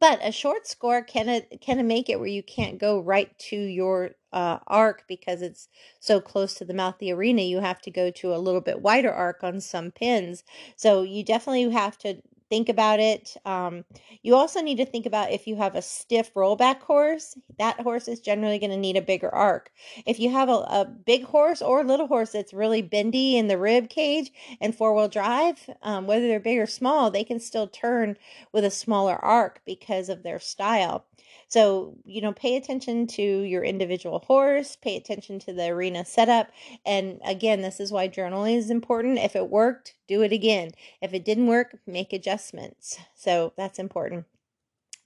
[0.00, 3.36] but a short score can it can it make it where you can't go right
[3.38, 5.68] to your uh, arc because it's
[6.00, 7.42] so close to the mouth of the arena.
[7.42, 10.44] You have to go to a little bit wider arc on some pins.
[10.76, 13.36] So you definitely have to think about it.
[13.44, 13.84] Um,
[14.22, 18.08] you also need to think about if you have a stiff rollback horse, that horse
[18.08, 19.70] is generally going to need a bigger arc.
[20.06, 23.58] If you have a, a big horse or little horse that's really bendy in the
[23.58, 24.30] rib cage
[24.60, 28.16] and four wheel drive, um, whether they're big or small, they can still turn
[28.52, 31.04] with a smaller arc because of their style.
[31.48, 36.50] So, you know, pay attention to your individual horse, pay attention to the arena setup.
[36.84, 39.18] And again, this is why journaling is important.
[39.18, 40.72] If it worked, do it again.
[41.00, 42.98] If it didn't work, make adjustments.
[43.14, 44.26] So that's important.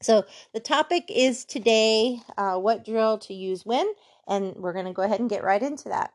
[0.03, 0.25] So
[0.55, 3.87] the topic is today uh, what drill to use when,
[4.27, 6.15] and we're going to go ahead and get right into that.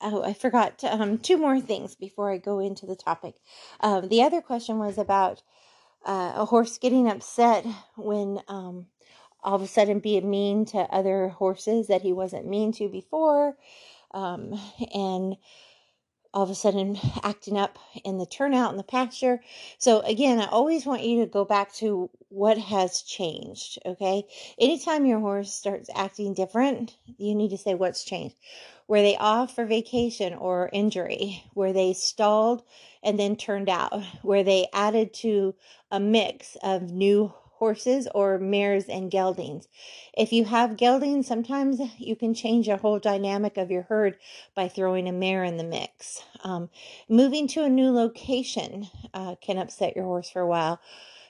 [0.00, 3.36] Oh, I forgot um, two more things before I go into the topic.
[3.80, 5.42] Um, the other question was about
[6.04, 7.64] uh, a horse getting upset
[7.96, 8.86] when um,
[9.42, 13.56] all of a sudden being mean to other horses that he wasn't mean to before,
[14.12, 14.58] um,
[14.94, 15.36] and
[16.34, 19.40] all of a sudden acting up in the turnout in the pasture.
[19.78, 23.78] So again, I always want you to go back to what has changed.
[23.84, 24.24] Okay.
[24.58, 28.36] Anytime your horse starts acting different, you need to say what's changed.
[28.88, 31.44] Were they off for vacation or injury?
[31.54, 32.62] Were they stalled
[33.02, 34.02] and then turned out?
[34.22, 35.54] Were they added to
[35.90, 39.68] a mix of new horses or mares and geldings.
[40.18, 44.16] If you have geldings, sometimes you can change the whole dynamic of your herd
[44.56, 46.24] by throwing a mare in the mix.
[46.42, 46.70] Um,
[47.08, 50.80] moving to a new location uh, can upset your horse for a while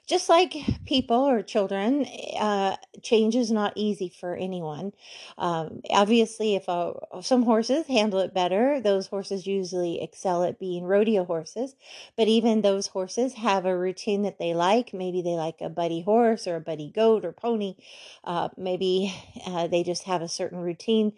[0.06, 2.06] just like people or children,
[2.38, 4.92] uh, change is not easy for anyone.
[5.38, 10.84] Um, obviously, if a, some horses handle it better, those horses usually excel at being
[10.84, 11.74] rodeo horses.
[12.16, 14.92] But even those horses have a routine that they like.
[14.92, 17.76] Maybe they like a buddy horse or a buddy goat or pony.
[18.24, 19.14] Uh, maybe
[19.46, 21.12] uh, they just have a certain routine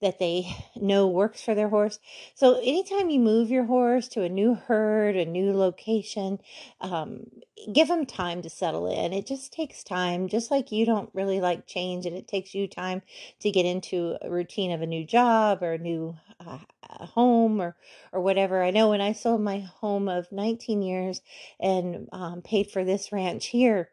[0.00, 1.98] that they know works for their horse.
[2.34, 6.38] So anytime you move your horse to a new herd, a new location,
[6.80, 7.26] um,
[7.72, 9.12] give them time to settle in.
[9.12, 12.66] It just takes time, just like you don't really like change, and it takes you
[12.66, 13.02] time
[13.40, 16.58] to get into a routine of a new job or a new uh,
[17.06, 17.76] home or
[18.12, 18.62] or whatever.
[18.62, 21.20] I know when I sold my home of 19 years
[21.60, 23.90] and um, paid for this ranch here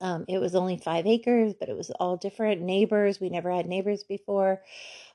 [0.00, 3.20] um, it was only five acres, but it was all different neighbors.
[3.20, 4.62] We never had neighbors before.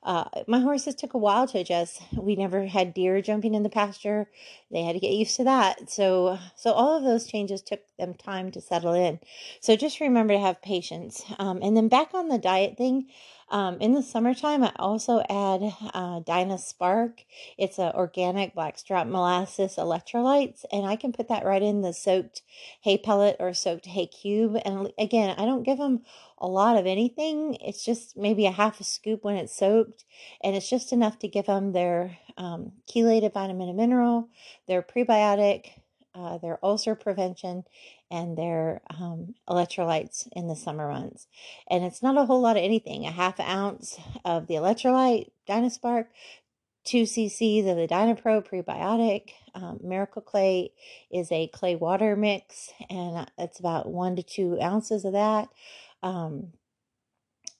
[0.03, 2.01] Uh, my horses took a while to adjust.
[2.15, 4.29] We never had deer jumping in the pasture.
[4.71, 5.89] They had to get used to that.
[5.89, 9.19] So, so all of those changes took them time to settle in.
[9.61, 11.23] So just remember to have patience.
[11.39, 13.07] Um, and then back on the diet thing,
[13.49, 15.61] um, in the summertime, I also add
[15.93, 17.23] uh, Dyna-Spark.
[17.57, 22.41] It's an organic blackstrap molasses electrolytes, and I can put that right in the soaked
[22.81, 24.57] hay pellet or soaked hay cube.
[24.65, 26.01] And again, I don't give them
[26.39, 27.57] a lot of anything.
[27.61, 30.05] It's just maybe a half a scoop when it's soaked,
[30.43, 34.29] and it's just enough to give them their um, chelated vitamin and mineral,
[34.67, 35.67] their prebiotic,
[36.15, 37.63] uh, their ulcer prevention,
[38.11, 41.27] and their um, electrolytes in the summer months.
[41.69, 43.05] And it's not a whole lot of anything.
[43.05, 46.07] A half ounce of the electrolyte, Dyna-Spark,
[46.83, 49.31] two cc's of the Dynapro prebiotic.
[49.53, 50.71] Um, Miracle Clay
[51.11, 55.49] is a clay water mix, and it's about one to two ounces of that.
[56.03, 56.53] Um,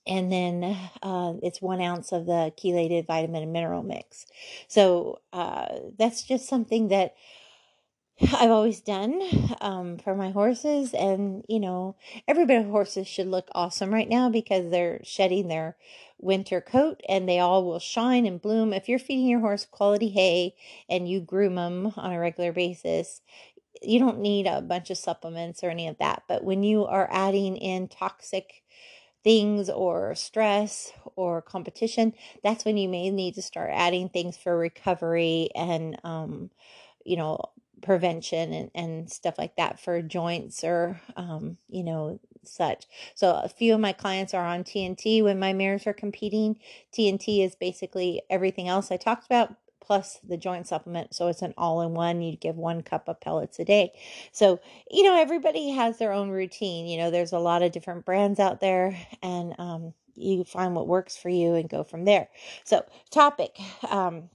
[0.08, 4.28] and then uh, it's one ounce of the chelated vitamin and mineral mix.
[4.68, 7.16] So uh, that's just something that
[8.22, 9.22] I've always done
[9.60, 10.94] um, for my horses.
[10.94, 11.96] And, you know,
[12.28, 15.76] every bit of horses should look awesome right now because they're shedding their
[16.18, 18.72] winter coat and they all will shine and bloom.
[18.72, 20.56] If you're feeding your horse quality hay
[20.90, 23.22] and you groom them on a regular basis,
[23.82, 26.24] you don't need a bunch of supplements or any of that.
[26.28, 28.64] But when you are adding in toxic
[29.24, 34.58] things or stress or competition, that's when you may need to start adding things for
[34.58, 36.52] recovery and, um,
[37.06, 37.40] you know,
[37.86, 42.86] prevention and, and stuff like that for joints or um, you know such.
[43.16, 46.60] So a few of my clients are on tnt when my mares are competing
[46.94, 51.14] tnt is basically everything else i talked about plus the joint supplement.
[51.14, 52.22] So it's an all-in-one.
[52.22, 53.94] You give one cup of pellets a day.
[54.32, 56.88] So you know everybody has their own routine.
[56.88, 60.88] You know there's a lot of different brands out there and um, you find what
[60.88, 62.30] works for you and go from there.
[62.64, 64.30] So topic um,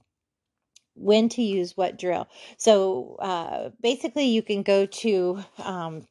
[0.95, 2.27] when to use what drill.
[2.57, 6.07] So uh, basically, you can go to um,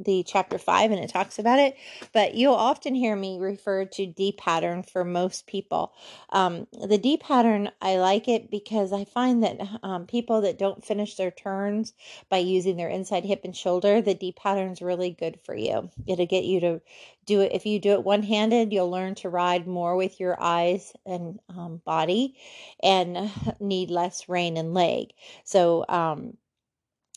[0.00, 1.76] the chapter five and it talks about it,
[2.12, 5.92] but you'll often hear me refer to D pattern for most people.
[6.30, 10.84] Um, the D pattern, I like it because I find that um, people that don't
[10.84, 11.92] finish their turns
[12.28, 15.90] by using their inside hip and shoulder, the D pattern is really good for you.
[16.06, 16.80] It'll get you to
[17.26, 17.52] do it.
[17.52, 21.38] If you do it one handed, you'll learn to ride more with your eyes and
[21.48, 22.36] um, body
[22.82, 23.30] and
[23.60, 25.10] need less rein and leg.
[25.44, 26.36] So, um,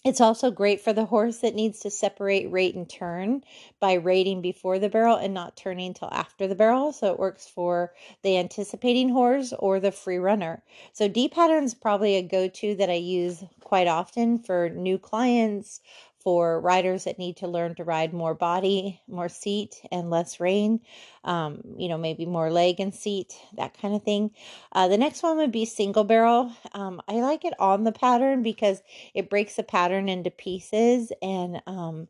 [0.04, 3.44] It's also great for the horse that needs to separate rate and turn
[3.80, 6.92] by rating before the barrel and not turning until after the barrel.
[6.92, 10.62] So it works for the anticipating horse or the free runner.
[10.92, 14.98] So D pattern is probably a go to that I use quite often for new
[14.98, 15.80] clients,
[16.24, 20.80] for riders that need to learn to ride more body, more seat, and less rein.
[21.24, 24.32] Um, you know, maybe more leg and seat, that kind of thing.
[24.72, 26.52] Uh, the next one would be single barrel.
[26.74, 28.82] Um, I like it on the pattern because
[29.14, 32.08] it breaks the pattern into pieces and um,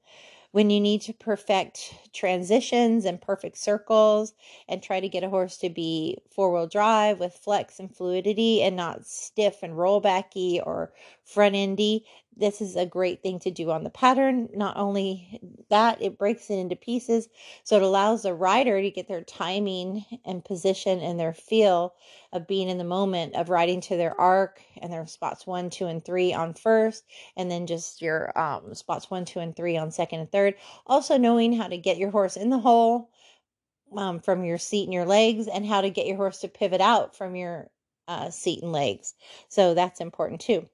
[0.52, 4.34] when you need to perfect transitions and perfect circles
[4.70, 8.62] and try to get a horse to be four wheel drive with flex and fluidity
[8.62, 10.94] and not stiff and rollbacky or
[11.26, 12.06] front endy.
[12.36, 14.50] This is a great thing to do on the pattern.
[14.54, 17.30] Not only that, it breaks it into pieces,
[17.64, 21.94] so it allows the rider to get their timing and position and their feel
[22.32, 25.86] of being in the moment of riding to their arc and their spots one, two,
[25.86, 27.06] and three on first,
[27.38, 30.56] and then just your um, spots one, two, and three on second and third.
[30.88, 33.12] Also, knowing how to get your horse in the hole
[33.96, 36.82] um, from your seat and your legs, and how to get your horse to pivot
[36.82, 37.70] out from your
[38.08, 39.14] uh, seat and legs.
[39.50, 40.68] So that's important too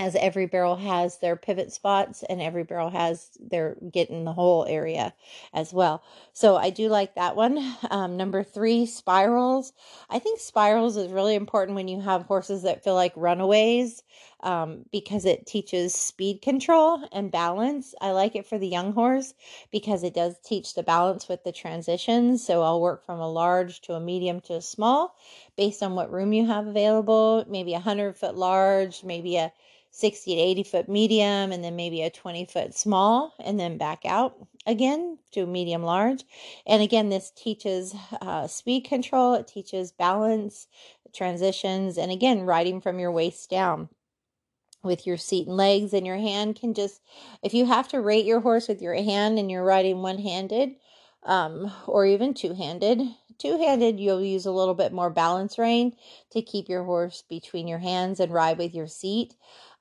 [0.00, 4.32] as every barrel has their pivot spots and every barrel has their get in the
[4.32, 5.12] hole area
[5.52, 6.02] as well.
[6.32, 7.58] So I do like that one.
[7.90, 9.72] Um, number three, spirals.
[10.08, 14.02] I think spirals is really important when you have horses that feel like runaways
[14.42, 17.94] um, because it teaches speed control and balance.
[18.00, 19.34] I like it for the young horse
[19.70, 22.46] because it does teach the balance with the transitions.
[22.46, 25.16] So I'll work from a large to a medium to a small
[25.56, 27.44] based on what room you have available.
[27.48, 29.52] Maybe a hundred foot large, maybe a
[29.92, 34.00] 60 to 80 foot medium and then maybe a 20 foot small and then back
[34.04, 34.36] out
[34.66, 36.24] again to medium large.
[36.66, 40.66] And again this teaches uh, speed control it teaches balance
[41.12, 43.88] transitions and again riding from your waist down
[44.82, 47.00] with your seat and legs and your hand can just
[47.42, 50.70] if you have to rate your horse with your hand and you're riding one handed
[51.24, 53.02] um, or even two handed
[53.40, 55.94] two handed you'll use a little bit more balance rein
[56.30, 59.34] to keep your horse between your hands and ride with your seat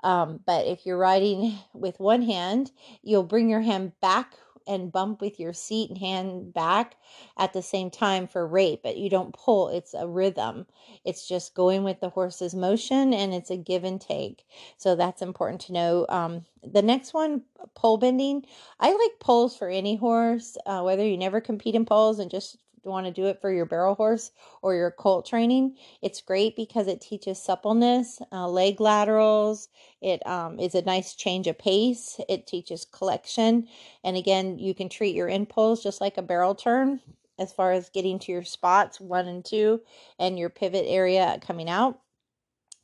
[0.04, 4.34] um, but if you're riding with one hand, you'll bring your hand back
[4.68, 6.96] and bump with your seat and hand back
[7.40, 9.70] at the same time for rate, but you don't pull.
[9.70, 10.68] It's a rhythm.
[11.04, 14.46] It's just going with the horse's motion and it's a give and take.
[14.78, 16.06] So that's important to know.
[16.08, 17.42] Um, the next one,
[17.74, 18.46] pole bending.
[18.80, 22.58] I like poles for any horse, uh, whether you never compete in poles and just
[22.84, 26.88] want to do it for your barrel horse or your colt training, it's great because
[26.88, 29.68] it teaches suppleness, uh, leg laterals.
[30.02, 32.20] It um, is a nice change of pace.
[32.30, 33.68] It teaches collection.
[34.04, 37.02] And again, you can treat your in impulse just like a barrel turn
[37.40, 39.82] as far as getting to your spots one and two
[40.20, 42.00] and your pivot area coming out.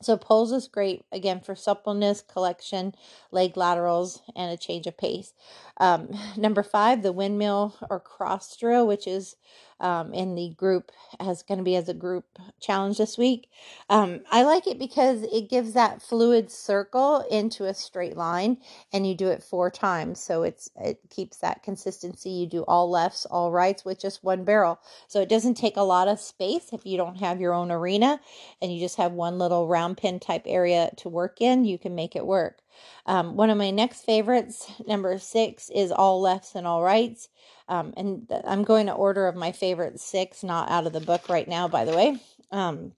[0.01, 2.93] So poles is great again for suppleness, collection,
[3.31, 5.33] leg laterals, and a change of pace.
[5.77, 9.35] Um, number five, the windmill or cross drill, which is
[9.79, 12.25] um, in the group as going to be as a group
[12.61, 13.49] challenge this week.
[13.89, 18.57] Um, I like it because it gives that fluid circle into a straight line,
[18.93, 22.31] and you do it four times, so it's it keeps that consistency.
[22.31, 25.81] You do all lefts, all rights with just one barrel, so it doesn't take a
[25.83, 28.19] lot of space if you don't have your own arena,
[28.61, 31.65] and you just have one little round pen type area to work in.
[31.65, 32.59] You can make it work.
[33.05, 37.29] Um, one of my next favorites, number six, is all lefts and all rights.
[37.67, 40.99] Um, and th- I'm going to order of my favorite six, not out of the
[40.99, 42.19] book right now, by the way.
[42.51, 42.93] Um,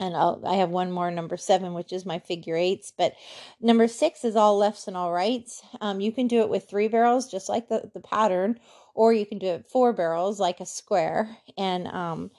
[0.00, 2.92] and I'll, I have one more, number seven, which is my figure eights.
[2.96, 3.14] But
[3.60, 5.62] number six is all lefts and all rights.
[5.80, 8.58] Um, you can do it with three barrels, just like the, the pattern,
[8.94, 11.36] or you can do it four barrels, like a square.
[11.56, 12.30] And um,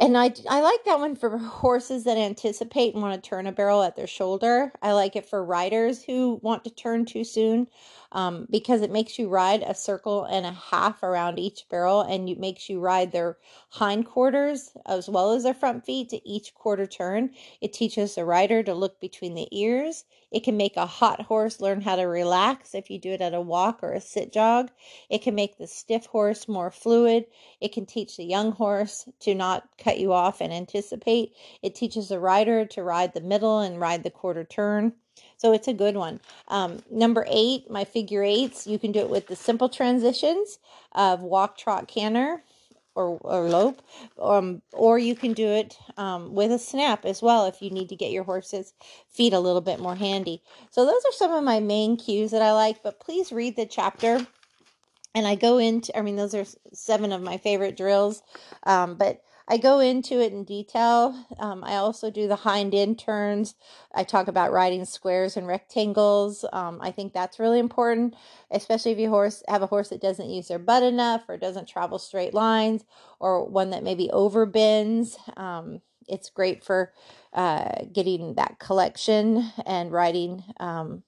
[0.00, 3.52] and I, I like that one for horses that anticipate and want to turn a
[3.52, 4.72] barrel at their shoulder.
[4.82, 7.68] I like it for riders who want to turn too soon
[8.10, 12.28] um, because it makes you ride a circle and a half around each barrel and
[12.28, 13.38] it makes you ride their
[13.70, 17.30] hindquarters as well as their front feet to each quarter turn.
[17.60, 20.04] It teaches the rider to look between the ears.
[20.32, 23.34] It can make a hot horse learn how to relax if you do it at
[23.34, 24.70] a walk or a sit jog.
[25.10, 27.26] It can make the stiff horse more fluid.
[27.60, 31.34] It can teach the young horse to not cut you off and anticipate.
[31.62, 34.94] It teaches the rider to ride the middle and ride the quarter turn.
[35.36, 36.20] So it's a good one.
[36.48, 40.58] Um, number eight, my figure eights, you can do it with the simple transitions
[40.92, 42.42] of walk, trot, canter,
[42.94, 43.82] or, or lope,
[44.20, 47.88] um, or you can do it um, with a snap as well if you need
[47.88, 48.74] to get your horse's
[49.08, 50.42] feet a little bit more handy.
[50.70, 53.66] So those are some of my main cues that I like, but please read the
[53.66, 54.26] chapter.
[55.14, 58.22] And I go into, I mean, those are seven of my favorite drills,
[58.64, 61.14] um, but I go into it in detail.
[61.38, 63.54] Um, I also do the hind end turns.
[63.94, 66.44] I talk about riding squares and rectangles.
[66.52, 68.14] Um, I think that's really important,
[68.50, 71.68] especially if you horse have a horse that doesn't use their butt enough or doesn't
[71.68, 72.84] travel straight lines
[73.20, 75.16] or one that maybe overbends.
[75.38, 76.92] Um, it's great for
[77.32, 81.02] uh, getting that collection and riding um,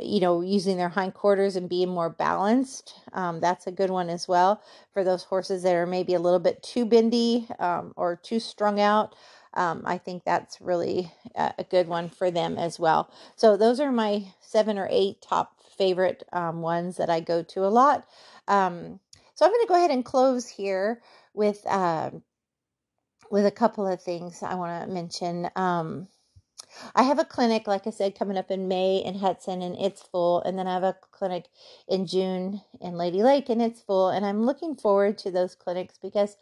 [0.00, 2.94] you know, using their hindquarters and being more balanced.
[3.12, 4.62] Um, that's a good one as well
[4.92, 8.80] for those horses that are maybe a little bit too bendy um, or too strung
[8.80, 9.14] out.
[9.54, 13.10] Um, I think that's really a good one for them as well.
[13.34, 17.64] So those are my seven or eight top favorite um, ones that I go to
[17.64, 18.06] a lot.
[18.46, 19.00] Um,
[19.34, 21.00] so I'm going to go ahead and close here
[21.32, 22.10] with uh,
[23.30, 25.48] with a couple of things I want to mention.
[25.56, 26.08] Um,
[26.94, 30.02] I have a clinic, like I said, coming up in May in Hudson, and it's
[30.02, 30.42] full.
[30.42, 31.46] And then I have a clinic
[31.88, 34.10] in June in Lady Lake, and it's full.
[34.10, 36.36] And I'm looking forward to those clinics because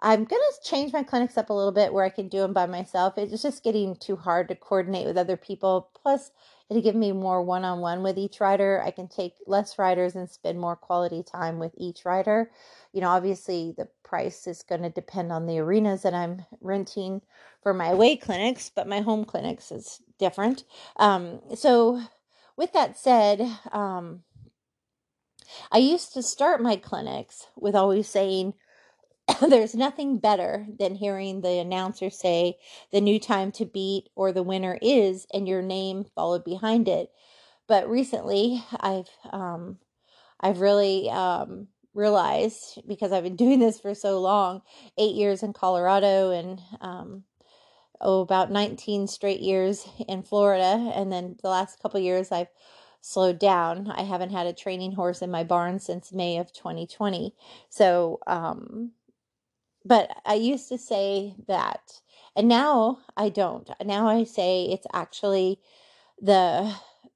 [0.00, 2.52] I'm going to change my clinics up a little bit where I can do them
[2.52, 3.16] by myself.
[3.16, 5.90] It's just getting too hard to coordinate with other people.
[6.02, 6.32] Plus,
[6.68, 8.82] it'll give me more one on one with each rider.
[8.84, 12.50] I can take less riders and spend more quality time with each rider.
[12.92, 17.20] You know, obviously, the price is going to depend on the arenas that I'm renting
[17.62, 20.64] for my away clinics, but my home clinics is different.
[20.96, 22.00] Um, so,
[22.56, 23.40] with that said,
[23.72, 24.22] um,
[25.70, 28.54] I used to start my clinics with always saying,
[29.48, 32.56] there's nothing better than hearing the announcer say
[32.92, 37.10] the new time to beat or the winner is and your name followed behind it.
[37.66, 39.78] But recently, I've um,
[40.40, 44.62] I've really um, realized because I've been doing this for so long,
[44.98, 47.24] eight years in Colorado and um,
[48.00, 52.50] oh about 19 straight years in Florida, and then the last couple years I've
[53.00, 53.90] slowed down.
[53.90, 57.34] I haven't had a training horse in my barn since May of 2020.
[57.70, 58.92] So um,
[59.86, 62.00] but I used to say that.
[62.34, 63.70] And now I don't.
[63.84, 65.60] Now I say it's actually
[66.20, 66.74] the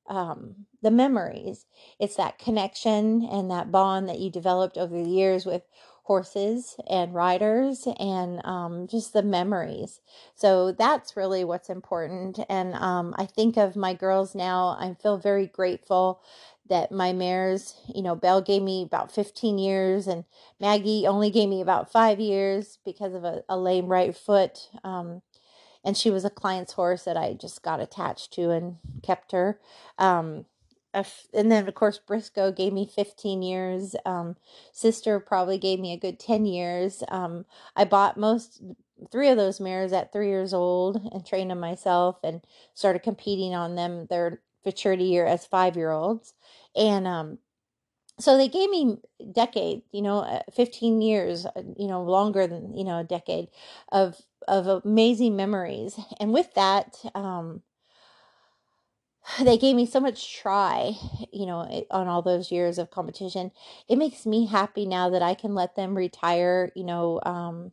[0.09, 1.67] um, the memories.
[1.99, 5.63] It's that connection and that bond that you developed over the years with
[6.05, 10.01] horses and riders and um, just the memories.
[10.35, 12.41] So that's really what's important.
[12.49, 14.77] And um, I think of my girls now.
[14.81, 16.21] I feel very grateful
[16.69, 20.25] that my mares, you know, Belle gave me about 15 years and
[20.61, 24.69] Maggie only gave me about five years because of a, a lame right foot.
[24.83, 25.23] Um,
[25.85, 29.61] and she was a client's horse that I just got attached to and kept her.
[30.93, 33.95] And then of course Briscoe gave me 15 years.
[34.05, 34.37] Um,
[34.73, 37.03] sister probably gave me a good 10 years.
[37.09, 37.45] Um,
[37.77, 38.63] I bought most
[39.11, 42.43] three of those mares at three years old and trained them myself and
[42.75, 44.07] started competing on them.
[44.11, 46.35] Their maturity year as five year olds
[46.77, 47.39] and um
[48.19, 48.99] so they gave me
[49.33, 53.49] decade you know uh, 15 years uh, you know longer than you know a decade
[53.93, 57.63] of of amazing memories and with that um
[59.43, 60.93] they gave me so much try
[61.33, 63.51] you know on all those years of competition
[63.89, 67.73] it makes me happy now that i can let them retire you know um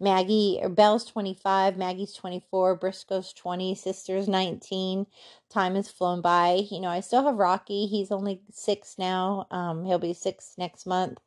[0.00, 5.06] Maggie, Belle's 25, Maggie's 24, Briscoe's 20, Sister's 19.
[5.48, 6.66] Time has flown by.
[6.70, 7.86] You know, I still have Rocky.
[7.86, 9.46] He's only six now.
[9.50, 11.18] Um, he'll be six next month.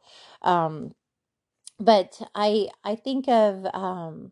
[0.42, 0.94] Um,
[1.80, 4.32] but I, I think of, um,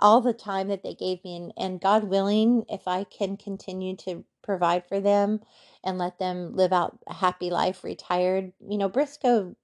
[0.00, 3.96] all the time that they gave me and, and God willing, if I can continue
[3.98, 5.40] to provide for them
[5.84, 9.56] and let them live out a happy life retired, you know, Briscoe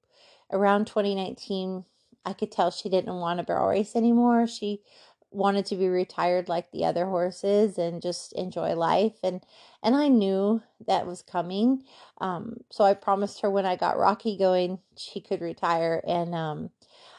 [0.53, 1.85] around 2019
[2.27, 4.49] I could tell she didn't want a barrel race anymore.
[4.49, 4.83] She
[5.33, 9.43] wanted to be retired like the other horses and just enjoy life and
[9.83, 11.85] and I knew that was coming.
[12.21, 16.71] Um, so I promised her when I got Rocky going she could retire and um,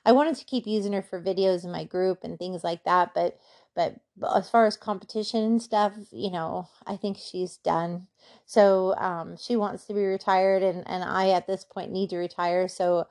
[0.08, 3.14] I wanted to keep using her for videos in my group and things like that
[3.16, 3.38] but
[3.76, 3.96] but
[4.36, 8.08] as far as competition and stuff, you know, I think she's done.
[8.46, 12.18] So um, she wants to be retired, and, and I at this point need to
[12.18, 12.68] retire.
[12.68, 13.08] So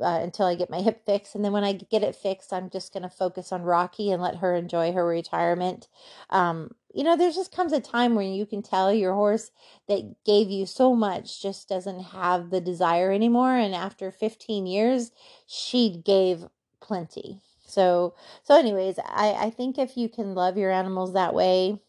[0.00, 1.34] uh, until I get my hip fixed.
[1.34, 4.22] And then when I get it fixed, I'm just going to focus on Rocky and
[4.22, 5.88] let her enjoy her retirement.
[6.30, 9.50] Um, you know, there just comes a time when you can tell your horse
[9.88, 13.56] that gave you so much just doesn't have the desire anymore.
[13.56, 15.12] And after 15 years,
[15.46, 16.44] she gave
[16.80, 17.40] plenty.
[17.66, 21.80] So, so anyways, I, I think if you can love your animals that way,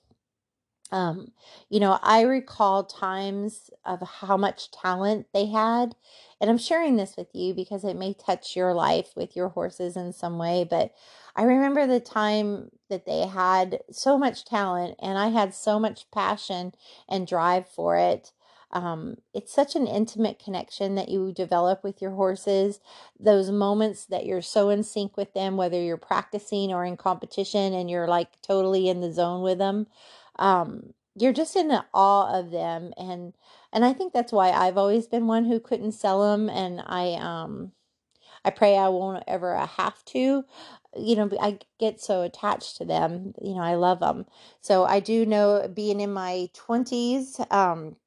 [0.91, 1.31] um,
[1.69, 5.95] you know, I recall times of how much talent they had
[6.41, 9.97] and I'm sharing this with you because it may touch your life with your horses
[9.97, 10.65] in some way.
[10.69, 10.93] But
[11.35, 16.09] I remember the time that they had so much talent and I had so much
[16.11, 16.73] passion
[17.09, 18.31] and drive for it.
[18.71, 22.81] um, it's such an intimate connection that you develop with your horses.
[23.19, 27.73] Those moments that you're so in sync with them, whether you're practicing or in competition
[27.73, 29.87] and you're like totally in the zone with them.
[30.37, 33.33] Um, you're just in awe of them and
[33.77, 37.13] and I think that's why I've always been one who couldn't sell them and I
[37.13, 37.73] um
[38.43, 40.43] I pray I won't ever have to
[40.97, 44.25] you know I get so attached to them you know I love them
[44.61, 47.97] so I do know being in my 20s um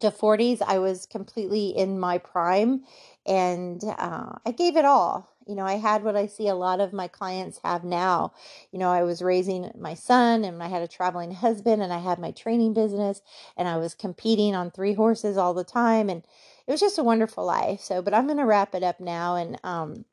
[0.00, 2.84] to 40s, I was completely in my prime
[3.26, 5.35] and uh, I gave it all.
[5.46, 8.32] You know, I had what I see a lot of my clients have now.
[8.72, 11.98] You know, I was raising my son and I had a traveling husband and I
[11.98, 13.22] had my training business
[13.56, 16.10] and I was competing on three horses all the time.
[16.10, 16.24] And
[16.66, 17.80] it was just a wonderful life.
[17.80, 19.36] So, but I'm going to wrap it up now.
[19.36, 20.04] And um,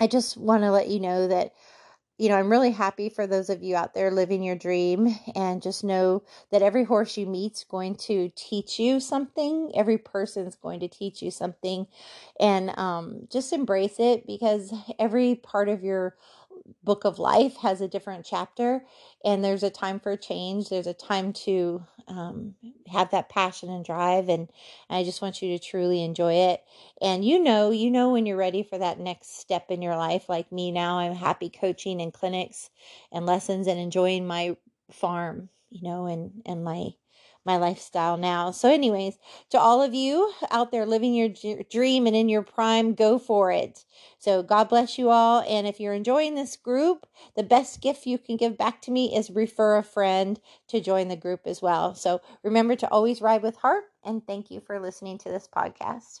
[0.00, 1.52] I just want to let you know that
[2.18, 5.62] you know, I'm really happy for those of you out there living your dream and
[5.62, 9.70] just know that every horse you meet's going to teach you something.
[9.74, 11.86] Every person's going to teach you something
[12.40, 16.16] and um, just embrace it because every part of your
[16.84, 18.84] book of life has a different chapter
[19.24, 22.54] and there's a time for change there's a time to um,
[22.90, 24.48] have that passion and drive and
[24.90, 26.62] i just want you to truly enjoy it.
[27.00, 30.28] And you know you know when you're ready for that next step in your life
[30.28, 32.70] like me now i'm happy coaching and clinics
[33.12, 34.56] and lessons and enjoying my
[34.90, 36.88] farm you know and and my
[37.48, 38.52] my lifestyle now.
[38.52, 39.18] So, anyways,
[39.50, 41.30] to all of you out there living your
[41.70, 43.84] dream and in your prime, go for it.
[44.18, 45.42] So, God bless you all.
[45.48, 49.16] And if you're enjoying this group, the best gift you can give back to me
[49.16, 50.38] is refer a friend
[50.68, 51.94] to join the group as well.
[51.96, 53.84] So, remember to always ride with heart.
[54.04, 56.20] And thank you for listening to this podcast.